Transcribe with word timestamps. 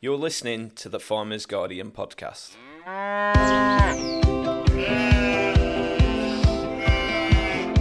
You're 0.00 0.16
listening 0.16 0.70
to 0.76 0.88
the 0.88 1.00
Farmers 1.00 1.44
Guardian 1.44 1.90
podcast. 1.90 2.54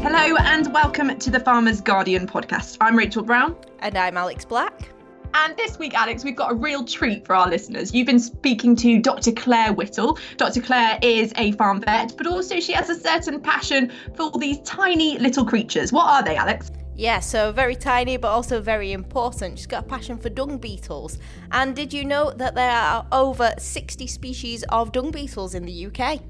Hello 0.02 0.36
and 0.40 0.74
welcome 0.74 1.16
to 1.20 1.30
the 1.30 1.40
Farmers 1.40 1.80
Guardian 1.80 2.26
podcast. 2.26 2.78
I'm 2.82 2.96
Rachel 2.96 3.22
Brown. 3.22 3.56
And 3.82 3.96
I'm 3.96 4.18
Alex 4.18 4.46
Black. 4.46 4.90
And 5.36 5.56
this 5.58 5.78
week, 5.78 5.94
Alex, 5.94 6.24
we've 6.24 6.36
got 6.36 6.54
a 6.54 6.56
real 6.56 6.84
treat 6.84 7.24
for 7.24 7.36
our 7.36 7.48
listeners. 7.48 7.94
You've 7.94 8.08
been 8.08 8.20
speaking 8.20 8.76
to 8.78 9.00
Dr. 9.00 9.32
Claire 9.32 9.74
Whittle. 9.74 10.18
Dr. 10.38 10.62
Claire 10.62 10.98
is 11.04 11.32
a 11.36 11.52
farm 11.52 11.82
vet, 11.82 12.18
but 12.18 12.26
also 12.26 12.60
she 12.60 12.74
has 12.74 12.90
a 12.90 13.00
certain 13.00 13.40
passion 13.40 13.92
for 14.16 14.32
these 14.40 14.58
tiny 14.62 15.20
little 15.20 15.46
creatures. 15.46 15.94
What 15.94 16.08
are 16.08 16.24
they, 16.24 16.36
Alex? 16.36 16.72
Yeah, 16.98 17.20
so 17.20 17.52
very 17.52 17.76
tiny 17.76 18.18
but 18.18 18.30
also 18.30 18.60
very 18.60 18.92
important. 18.92 19.60
She's 19.60 19.68
got 19.68 19.86
a 19.86 19.88
passion 19.88 20.18
for 20.18 20.30
dung 20.30 20.58
beetles. 20.58 21.20
And 21.52 21.76
did 21.76 21.94
you 21.94 22.04
know 22.04 22.32
that 22.32 22.56
there 22.56 22.72
are 22.72 23.06
over 23.12 23.54
60 23.58 24.08
species 24.08 24.64
of 24.70 24.92
dung 24.92 25.12
beetles 25.12 25.54
in 25.54 25.66
the 25.66 25.86
UK? 25.86 26.22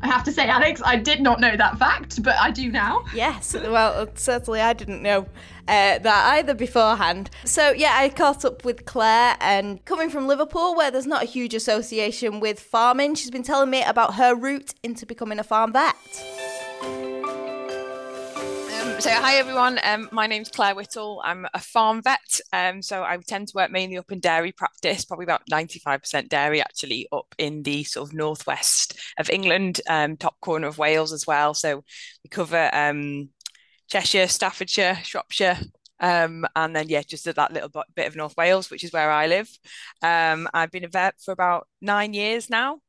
I 0.00 0.06
have 0.06 0.22
to 0.24 0.32
say, 0.32 0.46
Alex, 0.48 0.80
I 0.84 0.96
did 0.96 1.20
not 1.20 1.40
know 1.40 1.56
that 1.56 1.78
fact, 1.78 2.22
but 2.22 2.36
I 2.36 2.50
do 2.50 2.70
now. 2.70 3.04
Yes, 3.14 3.54
well, 3.54 4.08
certainly 4.14 4.60
I 4.60 4.72
didn't 4.72 5.02
know 5.02 5.22
uh, 5.66 5.98
that 5.98 6.34
either 6.34 6.54
beforehand. 6.54 7.30
So, 7.44 7.70
yeah, 7.70 7.94
I 7.96 8.08
caught 8.08 8.44
up 8.44 8.64
with 8.64 8.84
Claire, 8.84 9.36
and 9.40 9.84
coming 9.86 10.08
from 10.08 10.28
Liverpool, 10.28 10.76
where 10.76 10.92
there's 10.92 11.06
not 11.06 11.24
a 11.24 11.26
huge 11.26 11.52
association 11.52 12.38
with 12.38 12.60
farming, 12.60 13.16
she's 13.16 13.30
been 13.32 13.42
telling 13.42 13.70
me 13.70 13.82
about 13.82 14.14
her 14.14 14.36
route 14.36 14.72
into 14.84 15.04
becoming 15.04 15.40
a 15.40 15.44
farm 15.44 15.72
vet. 15.72 15.96
So, 18.98 19.10
hi 19.10 19.36
everyone. 19.36 19.78
Um, 19.84 20.08
my 20.10 20.26
name's 20.26 20.48
Claire 20.48 20.74
Whittle. 20.74 21.22
I'm 21.24 21.46
a 21.54 21.60
farm 21.60 22.02
vet. 22.02 22.40
Um, 22.52 22.82
so, 22.82 23.04
I 23.04 23.16
tend 23.24 23.46
to 23.46 23.52
work 23.54 23.70
mainly 23.70 23.96
up 23.96 24.10
in 24.10 24.18
dairy 24.18 24.50
practice, 24.50 25.04
probably 25.04 25.22
about 25.22 25.42
95% 25.48 26.28
dairy 26.28 26.60
actually, 26.60 27.06
up 27.12 27.32
in 27.38 27.62
the 27.62 27.84
sort 27.84 28.08
of 28.08 28.14
northwest 28.14 28.98
of 29.16 29.30
England, 29.30 29.80
um, 29.88 30.16
top 30.16 30.40
corner 30.40 30.66
of 30.66 30.78
Wales 30.78 31.12
as 31.12 31.28
well. 31.28 31.54
So, 31.54 31.84
we 32.24 32.28
cover 32.28 32.70
um, 32.72 33.28
Cheshire, 33.88 34.26
Staffordshire, 34.26 34.98
Shropshire, 35.04 35.58
um, 36.00 36.44
and 36.56 36.74
then 36.74 36.88
yeah, 36.88 37.02
just 37.02 37.24
that 37.24 37.52
little 37.52 37.70
bit 37.94 38.08
of 38.08 38.16
North 38.16 38.36
Wales, 38.36 38.68
which 38.68 38.82
is 38.82 38.92
where 38.92 39.12
I 39.12 39.28
live. 39.28 39.48
Um, 40.02 40.48
I've 40.52 40.72
been 40.72 40.84
a 40.84 40.88
vet 40.88 41.14
for 41.24 41.30
about 41.30 41.68
nine 41.80 42.14
years 42.14 42.50
now, 42.50 42.80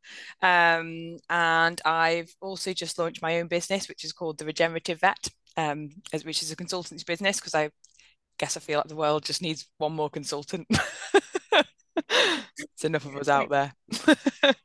um, 0.41 1.17
and 1.29 1.79
I've 1.85 2.33
also 2.41 2.73
just 2.73 2.97
launched 2.97 3.21
my 3.21 3.39
own 3.39 3.47
business, 3.47 3.87
which 3.87 4.03
is 4.03 4.11
called 4.11 4.39
the 4.39 4.45
Regenerative 4.45 5.01
Vet 5.01 5.29
um, 5.59 5.89
as, 6.13 6.25
which 6.25 6.41
is 6.41 6.51
a 6.51 6.55
consultancy 6.55 7.05
business, 7.05 7.39
because 7.39 7.55
I 7.55 7.69
guess 8.37 8.55
I 8.55 8.59
feel 8.61 8.77
like 8.79 8.87
the 8.87 8.95
world 8.95 9.25
just 9.25 9.41
needs 9.41 9.67
one 9.77 9.93
more 9.93 10.09
consultant. 10.09 10.67
There's 12.09 12.83
enough 12.83 13.05
of 13.05 13.15
us 13.17 13.27
out 13.27 13.49
there. 13.49 13.73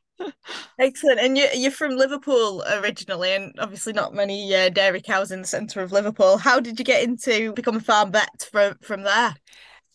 Excellent. 0.79 1.19
And 1.19 1.37
you, 1.37 1.47
you're 1.53 1.71
from 1.71 1.97
Liverpool 1.97 2.63
originally, 2.69 3.33
and 3.33 3.53
obviously 3.59 3.93
not 3.93 4.13
many 4.13 4.53
uh, 4.55 4.69
dairy 4.69 5.01
cows 5.01 5.31
in 5.31 5.41
the 5.41 5.47
centre 5.47 5.81
of 5.81 5.91
Liverpool. 5.91 6.37
How 6.37 6.59
did 6.59 6.79
you 6.79 6.85
get 6.85 7.03
into 7.03 7.53
become 7.53 7.77
a 7.77 7.81
farm 7.81 8.11
vet 8.11 8.49
from 8.51 8.77
from 8.81 9.03
there? 9.03 9.35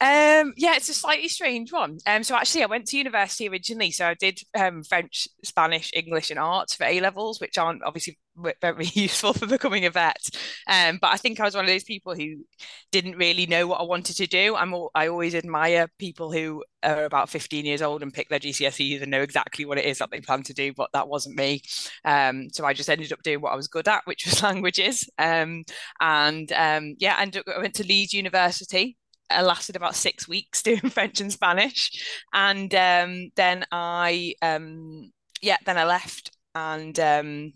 Um, 0.03 0.55
yeah, 0.57 0.77
it's 0.77 0.89
a 0.89 0.95
slightly 0.95 1.29
strange 1.29 1.73
one. 1.73 1.99
Um, 2.07 2.23
so 2.23 2.35
actually, 2.35 2.63
I 2.63 2.67
went 2.67 2.87
to 2.87 2.97
university 2.97 3.47
originally. 3.49 3.91
So 3.91 4.07
I 4.07 4.15
did 4.15 4.41
um, 4.59 4.83
French, 4.83 5.29
Spanish, 5.45 5.91
English, 5.95 6.31
and 6.31 6.39
arts 6.39 6.75
for 6.75 6.85
A 6.85 7.01
levels, 7.01 7.39
which 7.39 7.59
aren't 7.59 7.83
obviously 7.85 8.19
very 8.63 8.87
useful 8.95 9.35
for 9.35 9.47
becoming 9.47 9.85
a 9.85 9.91
vet. 9.91 10.27
Um, 10.67 10.99
but 11.03 11.09
I 11.09 11.19
think 11.19 11.39
I 11.39 11.45
was 11.45 11.55
one 11.55 11.67
of 11.67 11.71
those 11.71 11.85
people 11.85 12.15
who 12.15 12.47
didn't 12.91 13.19
really 13.19 13.45
know 13.45 13.67
what 13.67 13.81
I 13.81 13.83
wanted 13.83 14.17
to 14.17 14.27
do. 14.27 14.57
I'm 14.57 14.73
all, 14.73 14.91
I 14.95 15.09
always 15.09 15.35
admire 15.35 15.87
people 15.99 16.33
who 16.33 16.65
are 16.83 17.05
about 17.05 17.29
15 17.29 17.67
years 17.67 17.83
old 17.83 18.03
and 18.03 18.11
pick 18.11 18.31
their 18.31 18.39
GCSEs 18.39 19.03
and 19.03 19.11
know 19.11 19.21
exactly 19.21 19.67
what 19.67 19.77
it 19.77 19.85
is 19.85 19.99
that 19.99 20.11
they 20.11 20.21
plan 20.21 20.43
to 20.45 20.55
do. 20.55 20.73
But 20.73 20.89
that 20.95 21.09
wasn't 21.09 21.37
me. 21.37 21.61
Um, 22.07 22.49
so 22.51 22.65
I 22.65 22.73
just 22.73 22.89
ended 22.89 23.13
up 23.13 23.23
doing 23.23 23.43
what 23.43 23.53
I 23.53 23.57
was 23.57 23.69
good 23.69 23.87
at, 23.87 24.07
which 24.07 24.25
was 24.25 24.43
languages. 24.43 25.11
Um, 25.19 25.65
and 26.01 26.51
um, 26.53 26.95
yeah, 26.99 27.17
and 27.19 27.39
I 27.55 27.59
went 27.61 27.75
to 27.75 27.85
Leeds 27.87 28.15
University 28.15 28.97
I 29.31 29.43
lasted 29.43 29.77
about 29.77 29.97
six 29.97 30.29
weeks 30.29 30.63
doing 30.65 30.81
French 30.81 31.21
and 31.21 31.33
Spanish, 31.33 32.25
and 32.33 32.75
um, 32.75 33.31
then 33.37 33.65
I 33.73 34.35
um, 34.43 35.13
yeah, 35.41 35.57
then 35.65 35.79
I 35.79 35.85
left 35.85 36.37
and 36.55 36.99
um, 36.99 37.53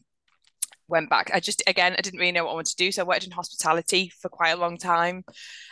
went 0.89 1.11
back. 1.11 1.31
I 1.33 1.41
just 1.41 1.63
again 1.67 1.95
I 1.97 2.01
didn't 2.01 2.21
really 2.21 2.33
know 2.33 2.45
what 2.45 2.53
I 2.53 2.55
wanted 2.55 2.77
to 2.77 2.85
do, 2.85 2.93
so 2.93 3.03
I 3.03 3.07
worked 3.07 3.25
in 3.25 3.31
hospitality 3.31 4.13
for 4.21 4.29
quite 4.29 4.51
a 4.51 4.57
long 4.57 4.77
time. 4.77 5.25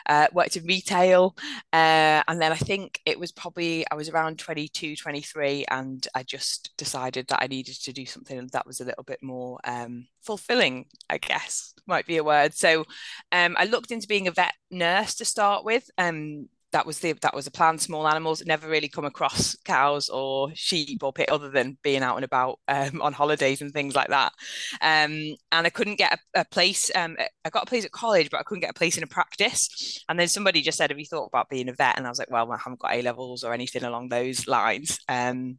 Uh, 0.09 0.29
worked 0.33 0.57
in 0.57 0.65
retail, 0.65 1.37
uh, 1.73 2.23
and 2.27 2.41
then 2.41 2.53
I 2.53 2.57
think 2.57 3.01
it 3.07 3.19
was 3.19 3.33
probably 3.33 3.85
I 3.91 3.95
was 3.95 4.09
around 4.09 4.39
22, 4.39 4.97
23, 4.97 5.65
and 5.71 6.07
I 6.15 6.23
just 6.23 6.77
decided 6.77 7.29
that 7.29 7.43
I 7.43 7.47
needed 7.47 7.83
to 7.83 7.93
do 7.93 8.07
something 8.07 8.49
that 8.53 8.67
was 8.67 8.81
a 8.81 8.85
little 8.85 9.05
bit 9.05 9.23
more 9.23 9.59
um, 9.65 10.07
fulfilling. 10.21 10.87
I 11.09 11.19
guess 11.19 11.75
might 11.87 12.07
be 12.07 12.17
a 12.17 12.25
word. 12.25 12.55
So 12.55 12.85
um, 13.33 13.57
I 13.59 13.65
looked 13.65 13.91
into 13.91 14.09
being 14.09 14.29
a 14.29 14.33
vet 14.33 14.55
nurse 14.71 15.15
to 15.17 15.25
start 15.25 15.65
with. 15.65 15.91
Um, 15.99 16.49
that 16.73 16.87
was 16.87 16.99
the 16.99 17.13
that 17.23 17.35
was 17.35 17.47
a 17.47 17.51
plan. 17.51 17.79
Small 17.79 18.09
animals 18.09 18.45
never 18.45 18.69
really 18.69 18.89
come 18.89 19.05
across 19.05 19.57
cows 19.65 20.09
or 20.09 20.51
sheep 20.55 21.03
or 21.03 21.13
pit 21.13 21.31
other 21.31 21.51
than 21.51 21.79
being 21.83 22.03
out 22.03 22.17
and 22.17 22.25
about 22.25 22.59
um, 22.69 23.01
on 23.03 23.13
holidays 23.13 23.61
and 23.61 23.73
things 23.73 23.95
like 23.95 24.09
that. 24.09 24.33
Um, 24.81 25.37
and 25.53 25.67
i 25.67 25.71
couldn't 25.71 25.97
get 25.97 26.19
a, 26.35 26.41
a 26.41 26.45
place 26.45 26.91
um, 26.95 27.17
i 27.45 27.51
got 27.51 27.65
a 27.65 27.67
place 27.67 27.85
at 27.85 27.93
college 27.93 28.31
but 28.31 28.41
i 28.41 28.43
couldn't 28.43 28.61
get 28.61 28.71
a 28.71 28.75
place 28.75 28.97
in 28.97 29.05
a 29.05 29.07
practice. 29.07 30.03
And 30.09 30.19
then 30.19 30.29
somebody 30.29 30.63
just 30.63 30.79
said 30.79 30.91
have 30.91 30.99
you 30.99 31.07
thought 31.07 31.27
about 31.27 31.49
being 31.49 31.69
a 31.69 31.73
vet? 31.73 31.97
And 31.97 32.07
i 32.07 32.11
was 32.11 32.19
like 32.19 32.31
well 32.31 32.51
i 32.53 32.57
haven't 32.57 32.81
got 32.81 32.95
a 32.95 33.03
levels 33.03 33.45
or 33.45 33.53
anything 33.53 33.85
along 33.85 34.09
those 34.09 34.47
lines. 34.47 34.99
Um, 35.09 35.59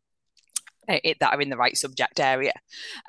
it, 0.87 1.17
that 1.19 1.33
are 1.33 1.41
in 1.41 1.49
the 1.49 1.57
right 1.57 1.77
subject 1.77 2.19
area. 2.19 2.53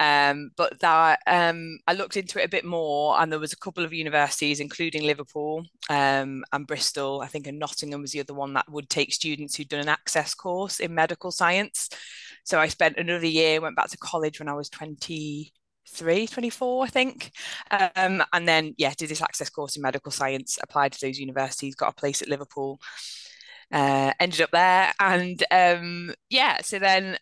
Um, 0.01 0.51
but 0.57 0.81
that 0.81 1.21
um, 1.27 1.79
I 1.87 1.95
looked 1.95 2.17
into 2.17 2.41
it 2.41 2.47
a 2.47 2.51
bit 2.51 2.65
more, 2.65 3.21
and 3.21 3.31
there 3.31 3.39
was 3.39 3.53
a 3.53 3.59
couple 3.59 3.85
of 3.85 3.93
universities, 3.93 4.61
including 4.61 5.05
Liverpool 5.05 5.65
um, 5.89 6.45
and 6.53 6.67
Bristol. 6.67 7.21
I 7.23 7.29
think 7.29 7.47
and 7.47 7.59
Nottingham 7.59 8.03
was 8.03 8.13
the 8.13 8.21
other 8.21 8.35
one 8.35 8.55
that 8.55 8.71
would 8.71 8.89
take 8.89 9.13
students 9.13 9.57
who'd 9.57 9.69
done 9.69 9.81
an 9.81 9.89
access 9.89 10.35
course 10.35 10.81
in 10.81 10.95
medical 10.95 11.31
science. 11.31 11.89
So 12.45 12.61
I 12.61 12.69
spent 12.69 12.99
another 12.99 13.27
year, 13.27 13.61
went 13.61 13.77
back 13.77 13.91
to 13.91 13.99
college 13.99 14.39
when 14.39 14.49
I 14.49 14.55
was 14.55 14.69
23, 14.69 16.27
24, 16.27 16.85
I 16.85 16.89
think. 16.89 17.33
Um, 17.71 18.23
and 18.33 18.47
then, 18.47 18.75
yeah, 18.77 18.93
did 18.97 19.09
this 19.09 19.23
access 19.23 19.51
course 19.51 19.77
in 19.77 19.83
medical 19.83 20.13
science, 20.13 20.59
applied 20.63 20.93
to 20.93 21.07
those 21.07 21.19
universities, 21.19 21.75
got 21.75 21.93
a 21.93 21.95
place 21.95 22.23
at 22.23 22.29
Liverpool. 22.29 22.81
Uh, 23.73 24.13
ended 24.21 24.43
up 24.43 24.51
there 24.51 24.93
and 25.01 25.43
um, 25.51 26.15
yeah 26.29 26.61
so 26.61 26.79
then 26.79 27.17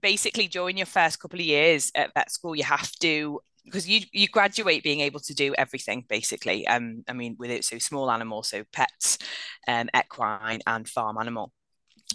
basically 0.00 0.48
during 0.48 0.76
your 0.76 0.86
first 0.86 1.20
couple 1.20 1.40
of 1.40 1.46
years 1.46 1.90
at 1.94 2.12
vet 2.14 2.30
school, 2.30 2.54
you 2.54 2.64
have 2.64 2.90
to 3.00 3.40
because 3.64 3.88
you 3.88 4.00
you 4.12 4.28
graduate 4.28 4.82
being 4.82 5.00
able 5.00 5.20
to 5.20 5.34
do 5.34 5.54
everything 5.56 6.04
basically. 6.08 6.66
Um, 6.66 7.04
I 7.08 7.12
mean, 7.12 7.36
with 7.38 7.50
it, 7.50 7.64
so 7.64 7.78
small 7.78 8.10
animals, 8.10 8.48
so 8.48 8.64
pets, 8.72 9.18
um, 9.66 9.88
equine, 9.96 10.60
and 10.66 10.88
farm 10.88 11.18
animal. 11.18 11.52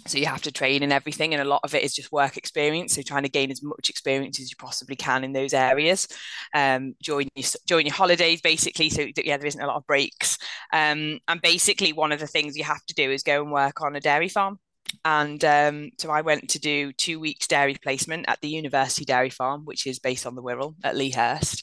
So 0.06 0.18
you 0.18 0.26
have 0.26 0.42
to 0.42 0.52
train 0.52 0.82
in 0.82 0.92
everything, 0.92 1.34
and 1.34 1.42
a 1.42 1.48
lot 1.48 1.60
of 1.64 1.74
it 1.74 1.82
is 1.82 1.94
just 1.94 2.12
work 2.12 2.36
experience. 2.36 2.94
So 2.94 3.02
trying 3.02 3.24
to 3.24 3.28
gain 3.28 3.50
as 3.50 3.62
much 3.62 3.90
experience 3.90 4.40
as 4.40 4.50
you 4.50 4.56
possibly 4.56 4.96
can 4.96 5.24
in 5.24 5.32
those 5.32 5.52
areas 5.52 6.06
um, 6.54 6.94
during 7.02 7.28
your 7.34 7.46
during 7.66 7.86
your 7.86 7.94
holidays, 7.94 8.40
basically. 8.40 8.88
So 8.88 9.08
yeah, 9.16 9.36
there 9.36 9.46
isn't 9.46 9.60
a 9.60 9.66
lot 9.66 9.76
of 9.76 9.86
breaks. 9.86 10.38
Um, 10.72 11.18
and 11.26 11.42
basically, 11.42 11.92
one 11.92 12.12
of 12.12 12.20
the 12.20 12.26
things 12.26 12.56
you 12.56 12.64
have 12.64 12.84
to 12.86 12.94
do 12.94 13.10
is 13.10 13.22
go 13.22 13.42
and 13.42 13.52
work 13.52 13.82
on 13.82 13.96
a 13.96 14.00
dairy 14.00 14.28
farm 14.28 14.58
and 15.04 15.44
um, 15.44 15.90
so 15.98 16.10
I 16.10 16.20
went 16.20 16.50
to 16.50 16.58
do 16.58 16.92
two 16.92 17.20
weeks 17.20 17.46
dairy 17.46 17.76
placement 17.82 18.26
at 18.28 18.40
the 18.40 18.48
University 18.48 19.04
Dairy 19.04 19.30
Farm, 19.30 19.64
which 19.64 19.86
is 19.86 19.98
based 19.98 20.26
on 20.26 20.34
the 20.34 20.42
Wirral 20.42 20.74
at 20.84 20.96
Leahurst, 20.96 21.62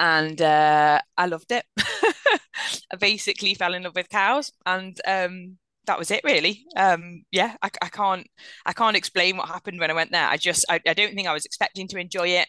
and 0.00 0.40
uh, 0.40 1.00
I 1.16 1.26
loved 1.26 1.52
it. 1.52 1.64
I 1.78 2.96
basically 2.98 3.54
fell 3.54 3.74
in 3.74 3.84
love 3.84 3.94
with 3.94 4.08
cows, 4.08 4.52
and 4.66 4.98
um, 5.06 5.58
that 5.86 5.98
was 5.98 6.10
it 6.10 6.22
really. 6.24 6.64
Um, 6.76 7.24
yeah, 7.30 7.56
I, 7.62 7.70
I, 7.80 7.88
can't 7.88 8.26
I 8.64 8.72
can't 8.72 8.96
explain 8.96 9.36
what 9.36 9.48
happened 9.48 9.80
when 9.80 9.90
I 9.90 9.94
went 9.94 10.12
there. 10.12 10.26
I 10.26 10.36
just 10.36 10.64
I, 10.70 10.80
I 10.86 10.94
don't 10.94 11.14
think 11.14 11.26
I 11.26 11.32
was 11.32 11.44
expecting 11.44 11.88
to 11.88 11.98
enjoy 11.98 12.28
it, 12.28 12.48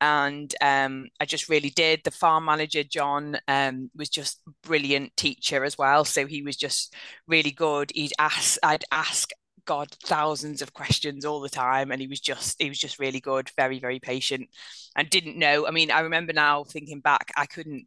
and 0.00 0.52
um, 0.60 1.06
I 1.20 1.24
just 1.24 1.48
really 1.48 1.70
did. 1.70 2.00
The 2.04 2.10
farm 2.10 2.44
manager 2.44 2.84
John 2.84 3.38
um, 3.48 3.90
was 3.96 4.08
just 4.08 4.40
brilliant 4.62 5.16
teacher 5.16 5.64
as 5.64 5.76
well, 5.76 6.04
so 6.04 6.26
he 6.26 6.42
was 6.42 6.56
just 6.56 6.94
really 7.26 7.50
good. 7.50 7.90
He'd 7.94 8.12
ask 8.18 8.58
I'd 8.62 8.84
ask 8.92 9.30
God 9.68 9.90
thousands 10.04 10.62
of 10.62 10.72
questions 10.72 11.24
all 11.26 11.40
the 11.40 11.50
time, 11.50 11.92
and 11.92 12.00
he 12.00 12.08
was 12.08 12.20
just 12.20 12.60
he 12.60 12.70
was 12.70 12.78
just 12.78 12.98
really 12.98 13.20
good, 13.20 13.50
very 13.56 13.78
very 13.78 14.00
patient, 14.00 14.48
and 14.96 15.10
didn't 15.10 15.38
know. 15.38 15.66
I 15.66 15.70
mean, 15.70 15.90
I 15.90 16.00
remember 16.00 16.32
now 16.32 16.64
thinking 16.64 17.00
back, 17.00 17.30
I 17.36 17.46
couldn't 17.46 17.86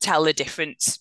tell 0.00 0.24
the 0.24 0.32
difference 0.32 1.00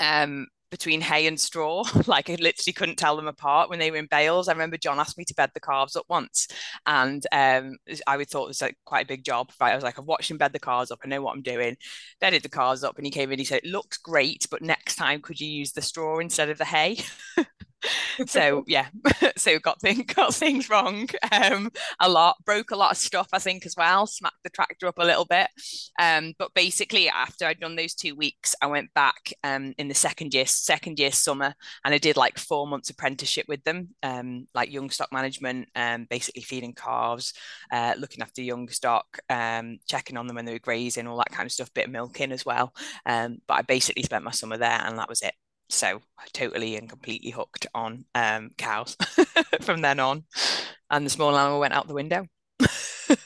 um, 0.00 0.46
between 0.70 1.00
hay 1.00 1.26
and 1.26 1.38
straw. 1.38 1.84
like 2.06 2.30
I 2.30 2.36
literally 2.36 2.72
couldn't 2.72 2.96
tell 2.96 3.16
them 3.16 3.28
apart 3.28 3.70
when 3.70 3.78
they 3.78 3.90
were 3.90 3.98
in 3.98 4.06
bales. 4.10 4.48
I 4.48 4.52
remember 4.52 4.78
John 4.78 5.00
asked 5.00 5.18
me 5.18 5.24
to 5.26 5.34
bed 5.34 5.50
the 5.54 5.60
calves 5.60 5.96
up 5.96 6.06
once, 6.08 6.48
and 6.86 7.24
um, 7.32 7.76
I 8.06 8.16
would 8.16 8.30
thought 8.30 8.44
it 8.44 8.48
was 8.48 8.62
like 8.62 8.76
quite 8.84 9.04
a 9.04 9.08
big 9.08 9.24
job. 9.24 9.50
Right, 9.60 9.72
I 9.72 9.74
was 9.74 9.84
like, 9.84 9.98
I've 9.98 10.06
watched 10.06 10.30
him 10.30 10.38
bed 10.38 10.52
the 10.52 10.60
calves 10.60 10.90
up. 10.90 11.00
I 11.04 11.08
know 11.08 11.22
what 11.22 11.34
I'm 11.34 11.42
doing. 11.42 11.76
Bedded 12.20 12.42
the 12.42 12.48
calves 12.48 12.84
up, 12.84 12.96
and 12.96 13.06
he 13.06 13.12
came 13.12 13.32
in. 13.32 13.38
He 13.38 13.44
said, 13.44 13.60
"It 13.64 13.70
looks 13.70 13.98
great, 13.98 14.46
but 14.50 14.62
next 14.62 14.96
time 14.96 15.20
could 15.22 15.40
you 15.40 15.48
use 15.48 15.72
the 15.72 15.82
straw 15.82 16.18
instead 16.18 16.48
of 16.50 16.58
the 16.58 16.64
hay?" 16.64 16.98
so 18.26 18.64
yeah, 18.66 18.88
so 19.36 19.58
got 19.58 19.80
things 19.80 20.04
got 20.14 20.34
things 20.34 20.68
wrong 20.68 21.08
um, 21.32 21.70
a 22.00 22.08
lot, 22.08 22.36
broke 22.44 22.70
a 22.70 22.76
lot 22.76 22.92
of 22.92 22.96
stuff 22.98 23.28
I 23.32 23.38
think 23.38 23.66
as 23.66 23.74
well, 23.76 24.06
smacked 24.06 24.42
the 24.44 24.50
tractor 24.50 24.86
up 24.86 24.98
a 24.98 25.04
little 25.04 25.24
bit. 25.24 25.48
Um, 26.00 26.34
but 26.38 26.54
basically 26.54 27.08
after 27.08 27.46
I'd 27.46 27.60
done 27.60 27.76
those 27.76 27.94
two 27.94 28.14
weeks, 28.14 28.54
I 28.62 28.66
went 28.66 28.92
back 28.94 29.32
um, 29.44 29.74
in 29.78 29.88
the 29.88 29.94
second 29.94 30.34
year 30.34 30.46
second 30.46 30.98
year 30.98 31.12
summer 31.12 31.54
and 31.84 31.94
I 31.94 31.98
did 31.98 32.16
like 32.16 32.38
four 32.38 32.66
months 32.66 32.90
apprenticeship 32.90 33.46
with 33.48 33.62
them, 33.64 33.90
um, 34.02 34.46
like 34.54 34.72
young 34.72 34.90
stock 34.90 35.12
management, 35.12 35.68
um, 35.74 36.06
basically 36.08 36.42
feeding 36.42 36.74
calves, 36.74 37.32
uh, 37.72 37.94
looking 37.98 38.22
after 38.22 38.42
young 38.42 38.68
stock, 38.68 39.18
um, 39.28 39.78
checking 39.88 40.16
on 40.16 40.26
them 40.26 40.36
when 40.36 40.44
they 40.44 40.52
were 40.52 40.58
grazing, 40.58 41.06
all 41.06 41.18
that 41.18 41.32
kind 41.32 41.46
of 41.46 41.52
stuff, 41.52 41.72
bit 41.74 41.86
of 41.86 41.92
milking 41.92 42.32
as 42.32 42.44
well. 42.44 42.72
Um, 43.06 43.38
but 43.46 43.54
I 43.54 43.62
basically 43.62 44.02
spent 44.02 44.24
my 44.24 44.30
summer 44.30 44.56
there 44.56 44.80
and 44.84 44.98
that 44.98 45.08
was 45.08 45.22
it 45.22 45.34
so 45.70 46.00
totally 46.32 46.76
and 46.76 46.88
completely 46.88 47.30
hooked 47.30 47.66
on 47.74 48.04
um, 48.14 48.50
cows 48.58 48.96
from 49.60 49.80
then 49.80 50.00
on, 50.00 50.24
and 50.90 51.06
the 51.06 51.10
small 51.10 51.36
animal 51.36 51.60
went 51.60 51.74
out 51.74 51.88
the 51.88 51.94
window. 51.94 52.26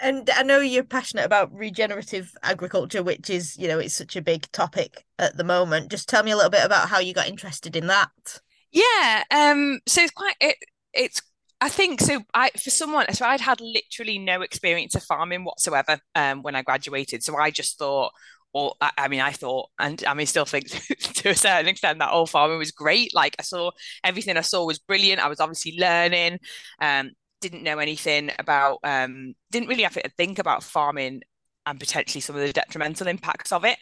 and 0.00 0.28
I 0.34 0.42
know 0.42 0.60
you're 0.60 0.84
passionate 0.84 1.24
about 1.24 1.54
regenerative 1.54 2.32
agriculture, 2.42 3.02
which 3.02 3.30
is 3.30 3.56
you 3.56 3.68
know 3.68 3.78
it's 3.78 3.94
such 3.94 4.16
a 4.16 4.22
big 4.22 4.50
topic 4.52 5.04
at 5.18 5.36
the 5.36 5.44
moment. 5.44 5.90
Just 5.90 6.08
tell 6.08 6.22
me 6.22 6.30
a 6.30 6.36
little 6.36 6.50
bit 6.50 6.64
about 6.64 6.88
how 6.88 6.98
you 6.98 7.14
got 7.14 7.28
interested 7.28 7.76
in 7.76 7.86
that. 7.86 8.40
Yeah, 8.70 9.24
um, 9.30 9.80
so 9.86 10.02
it's 10.02 10.10
quite 10.10 10.36
it, 10.40 10.56
it's 10.92 11.22
I 11.60 11.68
think 11.68 12.00
so. 12.00 12.22
I 12.34 12.50
for 12.50 12.70
someone, 12.70 13.10
so 13.14 13.24
I'd 13.24 13.40
had 13.40 13.60
literally 13.60 14.18
no 14.18 14.42
experience 14.42 14.94
of 14.94 15.02
farming 15.02 15.44
whatsoever 15.44 15.98
um, 16.14 16.42
when 16.42 16.54
I 16.54 16.62
graduated. 16.62 17.22
So 17.22 17.36
I 17.36 17.50
just 17.50 17.78
thought, 17.78 18.12
or 18.54 18.74
I, 18.80 18.92
I 18.96 19.08
mean, 19.08 19.20
I 19.20 19.32
thought, 19.32 19.68
and 19.78 20.02
I 20.06 20.14
mean, 20.14 20.26
still 20.26 20.44
think 20.46 20.68
to 20.98 21.30
a 21.30 21.34
certain 21.34 21.66
extent 21.66 21.98
that 21.98 22.10
all 22.10 22.26
farming 22.26 22.58
was 22.58 22.70
great. 22.70 23.14
Like 23.14 23.36
I 23.38 23.42
saw 23.42 23.72
everything 24.02 24.36
I 24.36 24.42
saw 24.42 24.64
was 24.64 24.78
brilliant. 24.78 25.20
I 25.20 25.28
was 25.28 25.40
obviously 25.40 25.76
learning. 25.78 26.38
Um, 26.80 27.10
didn't 27.40 27.64
know 27.64 27.78
anything 27.78 28.30
about. 28.38 28.78
Um, 28.84 29.34
didn't 29.50 29.68
really 29.68 29.82
have 29.82 29.94
to 29.94 30.08
think 30.16 30.38
about 30.38 30.62
farming 30.62 31.22
and 31.66 31.80
potentially 31.80 32.20
some 32.20 32.36
of 32.36 32.42
the 32.42 32.52
detrimental 32.52 33.08
impacts 33.08 33.52
of 33.52 33.64
it. 33.64 33.78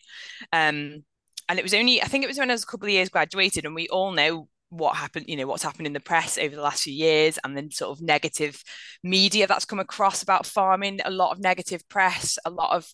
Um, 0.53 1.05
and 1.49 1.59
it 1.59 1.63
was 1.63 1.75
only, 1.75 2.01
I 2.01 2.07
think 2.07 2.25
it 2.25 2.29
was 2.29 2.39
when 2.39 2.51
I 2.51 2.55
was 2.55 2.63
a 2.63 2.67
couple 2.67 2.87
of 2.87 2.93
years 2.93 3.09
graduated, 3.09 3.67
and 3.67 3.75
we 3.75 3.89
all 3.89 4.13
know 4.13 4.49
what 4.71 4.97
happened, 4.97 5.27
you 5.29 5.37
know, 5.37 5.47
what's 5.47 5.63
happened 5.63 5.87
in 5.87 5.93
the 5.93 6.01
press 6.01 6.39
over 6.39 6.57
the 6.57 6.63
last 6.63 6.85
few 6.85 6.95
years, 6.95 7.39
and 7.45 7.55
then 7.55 7.71
sort 7.71 7.91
of 7.91 8.03
negative 8.03 8.63
media 9.05 9.47
that's 9.47 9.67
come 9.67 9.81
across 9.81 10.23
about 10.23 10.47
farming, 10.47 11.01
a 11.05 11.11
lot 11.11 11.33
of 11.33 11.41
negative 11.41 11.87
press, 11.91 12.39
a 12.47 12.51
lot 12.51 12.75
of 12.75 12.87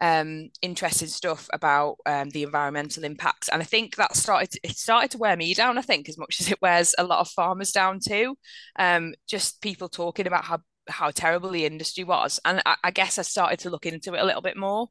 um, 0.00 0.50
interesting 0.62 1.08
stuff 1.08 1.48
about 1.52 1.96
um, 2.06 2.30
the 2.30 2.42
environmental 2.42 3.04
impacts. 3.04 3.48
And 3.48 3.62
I 3.62 3.64
think 3.64 3.96
that 3.96 4.16
started 4.16 4.50
it 4.62 4.76
started 4.76 5.10
to 5.12 5.18
wear 5.18 5.36
me 5.36 5.54
down. 5.54 5.78
I 5.78 5.82
think 5.82 6.08
as 6.08 6.18
much 6.18 6.40
as 6.40 6.50
it 6.50 6.60
wears 6.60 6.94
a 6.98 7.04
lot 7.04 7.20
of 7.20 7.28
farmers 7.28 7.72
down 7.72 8.00
too. 8.00 8.36
Um, 8.78 9.14
just 9.28 9.60
people 9.60 9.88
talking 9.88 10.26
about 10.26 10.44
how 10.44 10.60
how 10.88 11.10
terrible 11.10 11.50
the 11.50 11.64
industry 11.64 12.04
was, 12.04 12.40
and 12.44 12.60
I, 12.66 12.76
I, 12.84 12.90
guess 12.90 13.18
I 13.18 13.22
started 13.22 13.60
to 13.60 13.70
look 13.70 13.86
into 13.86 14.12
it 14.12 14.20
a 14.20 14.24
little 14.24 14.42
bit 14.42 14.56
more. 14.56 14.88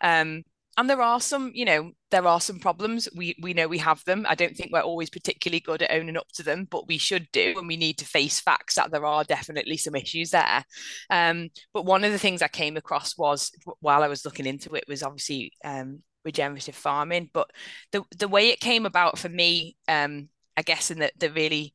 Um, 0.00 0.42
and 0.76 0.90
there 0.90 1.00
are 1.00 1.20
some, 1.20 1.52
you 1.54 1.64
know, 1.64 1.92
there 2.10 2.26
are 2.26 2.40
some 2.40 2.60
problems. 2.60 3.08
We 3.16 3.34
we 3.40 3.54
know 3.54 3.66
we 3.66 3.78
have 3.78 4.04
them. 4.04 4.26
I 4.28 4.34
don't 4.34 4.54
think 4.54 4.72
we're 4.72 4.80
always 4.80 5.08
particularly 5.08 5.60
good 5.60 5.82
at 5.82 5.90
owning 5.90 6.16
up 6.16 6.28
to 6.34 6.42
them, 6.42 6.66
but 6.70 6.86
we 6.86 6.98
should 6.98 7.28
do, 7.32 7.54
and 7.56 7.66
we 7.66 7.76
need 7.76 7.98
to 7.98 8.04
face 8.04 8.40
facts 8.40 8.74
that 8.74 8.90
there 8.90 9.06
are 9.06 9.24
definitely 9.24 9.78
some 9.78 9.94
issues 9.94 10.30
there. 10.30 10.64
Um, 11.08 11.48
but 11.72 11.86
one 11.86 12.04
of 12.04 12.12
the 12.12 12.18
things 12.18 12.42
I 12.42 12.48
came 12.48 12.76
across 12.76 13.16
was 13.16 13.50
while 13.80 14.02
I 14.02 14.08
was 14.08 14.24
looking 14.24 14.46
into 14.46 14.74
it 14.74 14.84
was 14.86 15.02
obviously 15.02 15.52
um, 15.64 16.02
regenerative 16.24 16.74
farming, 16.74 17.30
but 17.32 17.50
the 17.92 18.04
the 18.18 18.28
way 18.28 18.50
it 18.50 18.60
came 18.60 18.84
about 18.84 19.18
for 19.18 19.30
me, 19.30 19.76
um, 19.88 20.28
I 20.56 20.62
guess, 20.62 20.90
in 20.90 20.98
the 20.98 21.10
the 21.18 21.30
really 21.30 21.74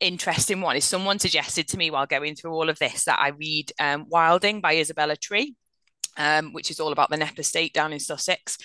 interesting 0.00 0.60
one 0.60 0.76
is 0.76 0.84
someone 0.84 1.18
suggested 1.18 1.68
to 1.68 1.78
me 1.78 1.90
while 1.90 2.06
going 2.06 2.34
through 2.34 2.52
all 2.52 2.68
of 2.68 2.78
this 2.78 3.04
that 3.04 3.18
I 3.20 3.28
read 3.28 3.72
um, 3.78 4.06
Wilding 4.08 4.60
by 4.60 4.76
Isabella 4.76 5.16
Tree 5.16 5.54
um, 6.16 6.52
which 6.52 6.70
is 6.70 6.80
all 6.80 6.92
about 6.92 7.10
the 7.10 7.16
Knepp 7.16 7.38
estate 7.38 7.72
down 7.72 7.92
in 7.92 8.00
Sussex. 8.00 8.58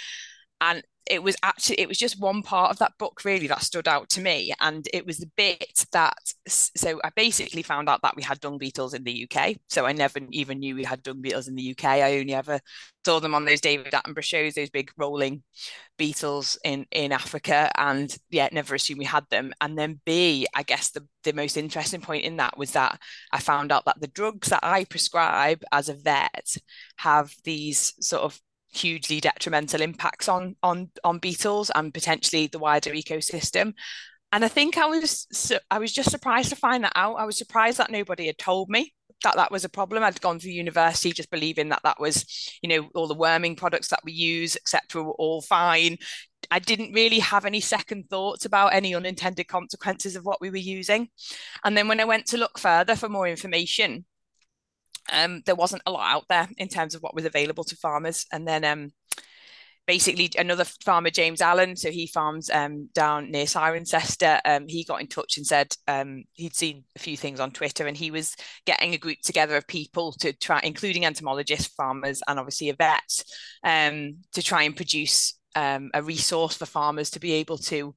And 0.62 0.84
it 1.10 1.24
was 1.24 1.36
actually 1.42 1.80
it 1.80 1.88
was 1.88 1.98
just 1.98 2.20
one 2.20 2.42
part 2.42 2.70
of 2.72 2.80
that 2.80 2.98
book 2.98 3.24
really 3.24 3.48
that 3.48 3.62
stood 3.62 3.88
out 3.88 4.10
to 4.10 4.22
me. 4.22 4.54
And 4.60 4.88
it 4.94 5.06
was 5.06 5.18
the 5.18 5.32
bit 5.38 5.86
that 5.92 6.18
so 6.48 7.00
i 7.04 7.10
basically 7.16 7.62
found 7.62 7.90
out 7.90 8.02
that 8.02 8.16
we 8.16 8.24
had 8.24 8.40
dung 8.40 8.58
beetles 8.58 8.94
in 8.94 9.04
the 9.04 9.28
uk 9.30 9.56
so 9.70 9.86
i 9.86 9.92
never 9.92 10.20
even 10.32 10.60
knew 10.60 10.76
we 10.76 10.84
had 10.84 11.04
dung 11.04 11.22
beetles 11.22 11.48
in 11.48 11.56
the 11.56 11.72
uk 11.72 11.84
i 11.86 12.18
only 12.20 12.34
ever 12.34 12.60
saw 13.06 13.20
them 13.20 13.36
on 13.36 13.46
those 13.46 13.62
david 13.62 13.94
attenborough 13.94 14.24
shows 14.24 14.54
those 14.54 14.70
big 14.70 14.92
rolling 14.98 15.44
beetles 15.98 16.58
in 16.64 16.86
in 16.92 17.12
africa. 17.12 17.72
And 17.78 18.16
yeah 18.30 18.50
never 18.52 18.76
assumed 18.76 19.00
we 19.00 19.06
had 19.06 19.26
them. 19.30 19.54
And 19.62 19.78
then 19.78 20.00
b 20.06 20.48
i 20.56 20.64
guess 20.64 20.92
the 20.92 21.06
the 21.24 21.34
most 21.34 21.58
interesting 21.58 22.02
point 22.02 22.24
in 22.24 22.38
that 22.38 22.58
was 22.58 22.72
that 22.72 23.00
i 23.32 23.40
found 23.40 23.72
out 23.72 23.86
that 23.86 24.00
the 24.00 24.08
drugs 24.08 24.50
that 24.50 24.64
i 24.64 24.86
prescribe 24.86 25.62
as 25.72 25.90
a 25.90 25.94
vet 25.94 26.56
have 26.98 27.34
these 27.44 27.94
sort 28.00 28.24
of 28.24 28.40
hugely 28.72 29.20
detrimental 29.20 29.82
impacts 29.82 30.28
on 30.28 30.56
on 30.64 30.90
on 31.04 31.20
beetles 31.20 31.72
and 31.76 31.94
potentially 31.94 32.48
the 32.48 32.60
wider 32.60 32.92
ecosystem. 32.92 33.74
And 34.32 34.44
i 34.44 34.50
think 34.50 34.78
i 34.78 34.86
was 34.86 35.28
i 35.72 35.80
was 35.80 35.94
just 35.94 36.12
surprised 36.12 36.50
to 36.50 36.56
find 36.56 36.84
that 36.84 36.94
out. 36.96 37.16
I 37.16 37.26
was 37.26 37.38
surprised 37.38 37.78
that 37.78 37.92
nobody 37.92 38.28
had 38.28 38.38
told 38.38 38.70
me 38.70 38.94
that 39.24 39.36
that 39.36 39.52
was 39.52 39.66
a 39.66 39.70
problem. 39.70 40.04
I'd 40.04 40.22
gone 40.22 40.40
through 40.40 40.52
university 40.52 41.12
just 41.12 41.32
believing 41.32 41.70
that 41.70 41.82
that 41.84 42.00
was 42.00 42.26
you 42.62 42.70
know 42.70 42.90
all 42.94 43.08
the 43.08 43.14
worming 43.14 43.56
products 43.56 43.88
that 43.90 44.02
we 44.04 44.12
use 44.12 44.56
etc 44.56 45.04
were 45.04 45.14
all 45.14 45.42
fine. 45.42 45.98
I 46.52 46.60
didn't 46.60 46.94
really 46.94 47.20
have 47.20 47.46
any 47.46 47.60
second 47.60 48.10
thoughts 48.10 48.46
about 48.46 48.74
any 48.74 48.94
unintended 48.96 49.48
consequences 49.48 50.16
of 50.16 50.24
what 50.24 50.40
we 50.40 50.50
were 50.50 50.58
using. 50.58 51.10
And 51.64 51.76
then 51.76 51.88
when 51.88 52.00
I 52.00 52.06
went 52.06 52.28
to 52.28 52.38
look 52.38 52.60
further 52.60 52.96
for 52.96 53.10
more 53.10 53.28
information, 53.28 54.06
um, 55.12 55.42
there 55.46 55.56
wasn't 55.56 55.84
a 55.86 55.92
lot 55.92 56.16
out 56.16 56.26
there 56.30 56.48
in 56.58 56.68
terms 56.68 56.96
of 56.96 57.02
what 57.02 57.16
was 57.16 57.26
available 57.26 57.64
to 57.66 57.76
farmers. 57.76 58.26
And 58.32 58.48
then 58.48 58.64
um, 58.64 58.92
basically 59.86 60.30
another 60.38 60.66
farmer, 60.84 61.10
James 61.10 61.42
Allen, 61.42 61.76
so 61.76 61.90
he 61.90 62.08
farms 62.08 62.50
um, 62.50 62.90
down 62.94 63.32
near 63.32 63.46
Cirencester. 63.46 64.40
Um, 64.46 64.68
he 64.68 64.84
got 64.84 65.02
in 65.02 65.08
touch 65.08 65.38
and 65.38 65.48
said 65.48 65.74
um, 65.88 66.26
he'd 66.34 66.56
seen 66.56 66.84
a 66.96 67.00
few 67.00 67.18
things 67.18 67.40
on 67.40 67.52
Twitter, 67.52 67.88
and 67.88 67.98
he 67.98 68.12
was 68.12 68.36
getting 68.66 68.94
a 68.94 68.98
group 68.98 69.20
together 69.24 69.56
of 69.56 69.66
people 69.68 70.12
to 70.20 70.34
try, 70.34 70.60
including 70.64 71.06
entomologists, 71.06 71.74
farmers, 71.74 72.22
and 72.28 72.38
obviously 72.38 72.70
a 72.70 72.76
vet, 72.76 73.24
um, 73.64 74.18
to 74.34 74.44
try 74.44 74.64
and 74.64 74.76
produce 74.76 75.34
a 75.56 76.04
resource 76.04 76.56
for 76.56 76.68
farmers 76.68 77.10
to 77.10 77.20
be 77.20 77.34
able 77.34 77.58
to 77.58 77.96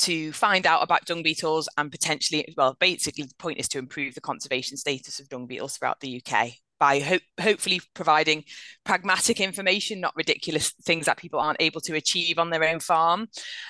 to 0.00 0.32
find 0.32 0.66
out 0.66 0.82
about 0.82 1.04
dung 1.04 1.22
beetles 1.22 1.68
and 1.76 1.90
potentially, 1.90 2.52
well, 2.56 2.76
basically 2.78 3.24
the 3.24 3.34
point 3.36 3.58
is 3.58 3.68
to 3.68 3.78
improve 3.78 4.14
the 4.14 4.20
conservation 4.20 4.76
status 4.76 5.20
of 5.20 5.28
dung 5.28 5.46
beetles 5.46 5.76
throughout 5.76 6.00
the 6.00 6.22
UK 6.24 6.54
by 6.78 7.00
ho- 7.00 7.18
hopefully 7.40 7.80
providing 7.94 8.44
pragmatic 8.84 9.40
information, 9.40 10.00
not 10.00 10.14
ridiculous 10.16 10.70
things 10.82 11.06
that 11.06 11.16
people 11.16 11.40
aren't 11.40 11.62
able 11.62 11.80
to 11.80 11.94
achieve 11.94 12.38
on 12.38 12.50
their 12.50 12.64
own 12.64 12.80
farm. 12.80 13.28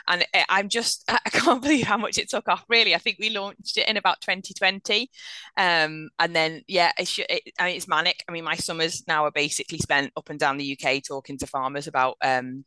And 0.08 0.25
I'm 0.49 0.68
just, 0.68 1.04
I 1.08 1.30
can't 1.30 1.62
believe 1.62 1.87
how 1.87 1.96
much 1.96 2.18
it 2.18 2.30
took 2.30 2.49
off. 2.49 2.64
Really, 2.68 2.94
I 2.94 2.99
think 2.99 3.18
we 3.20 3.30
launched 3.30 3.76
it 3.76 3.88
in 3.88 3.96
about 3.96 4.20
2020, 4.20 5.10
um, 5.56 6.10
and 6.18 6.34
then 6.34 6.62
yeah, 6.66 6.92
it's, 6.99 7.18
it, 7.18 7.52
I 7.58 7.66
mean, 7.66 7.76
it's 7.76 7.88
manic. 7.88 8.25
I 8.28 8.32
mean, 8.32 8.44
my 8.44 8.56
summers 8.56 9.04
now 9.06 9.25
are 9.25 9.30
basically 9.30 9.78
spent 9.78 10.12
up 10.16 10.30
and 10.30 10.38
down 10.38 10.56
the 10.56 10.78
UK 10.78 11.02
talking 11.02 11.38
to 11.38 11.46
farmers 11.46 11.87
about. 11.87 12.16
Um, 12.22 12.64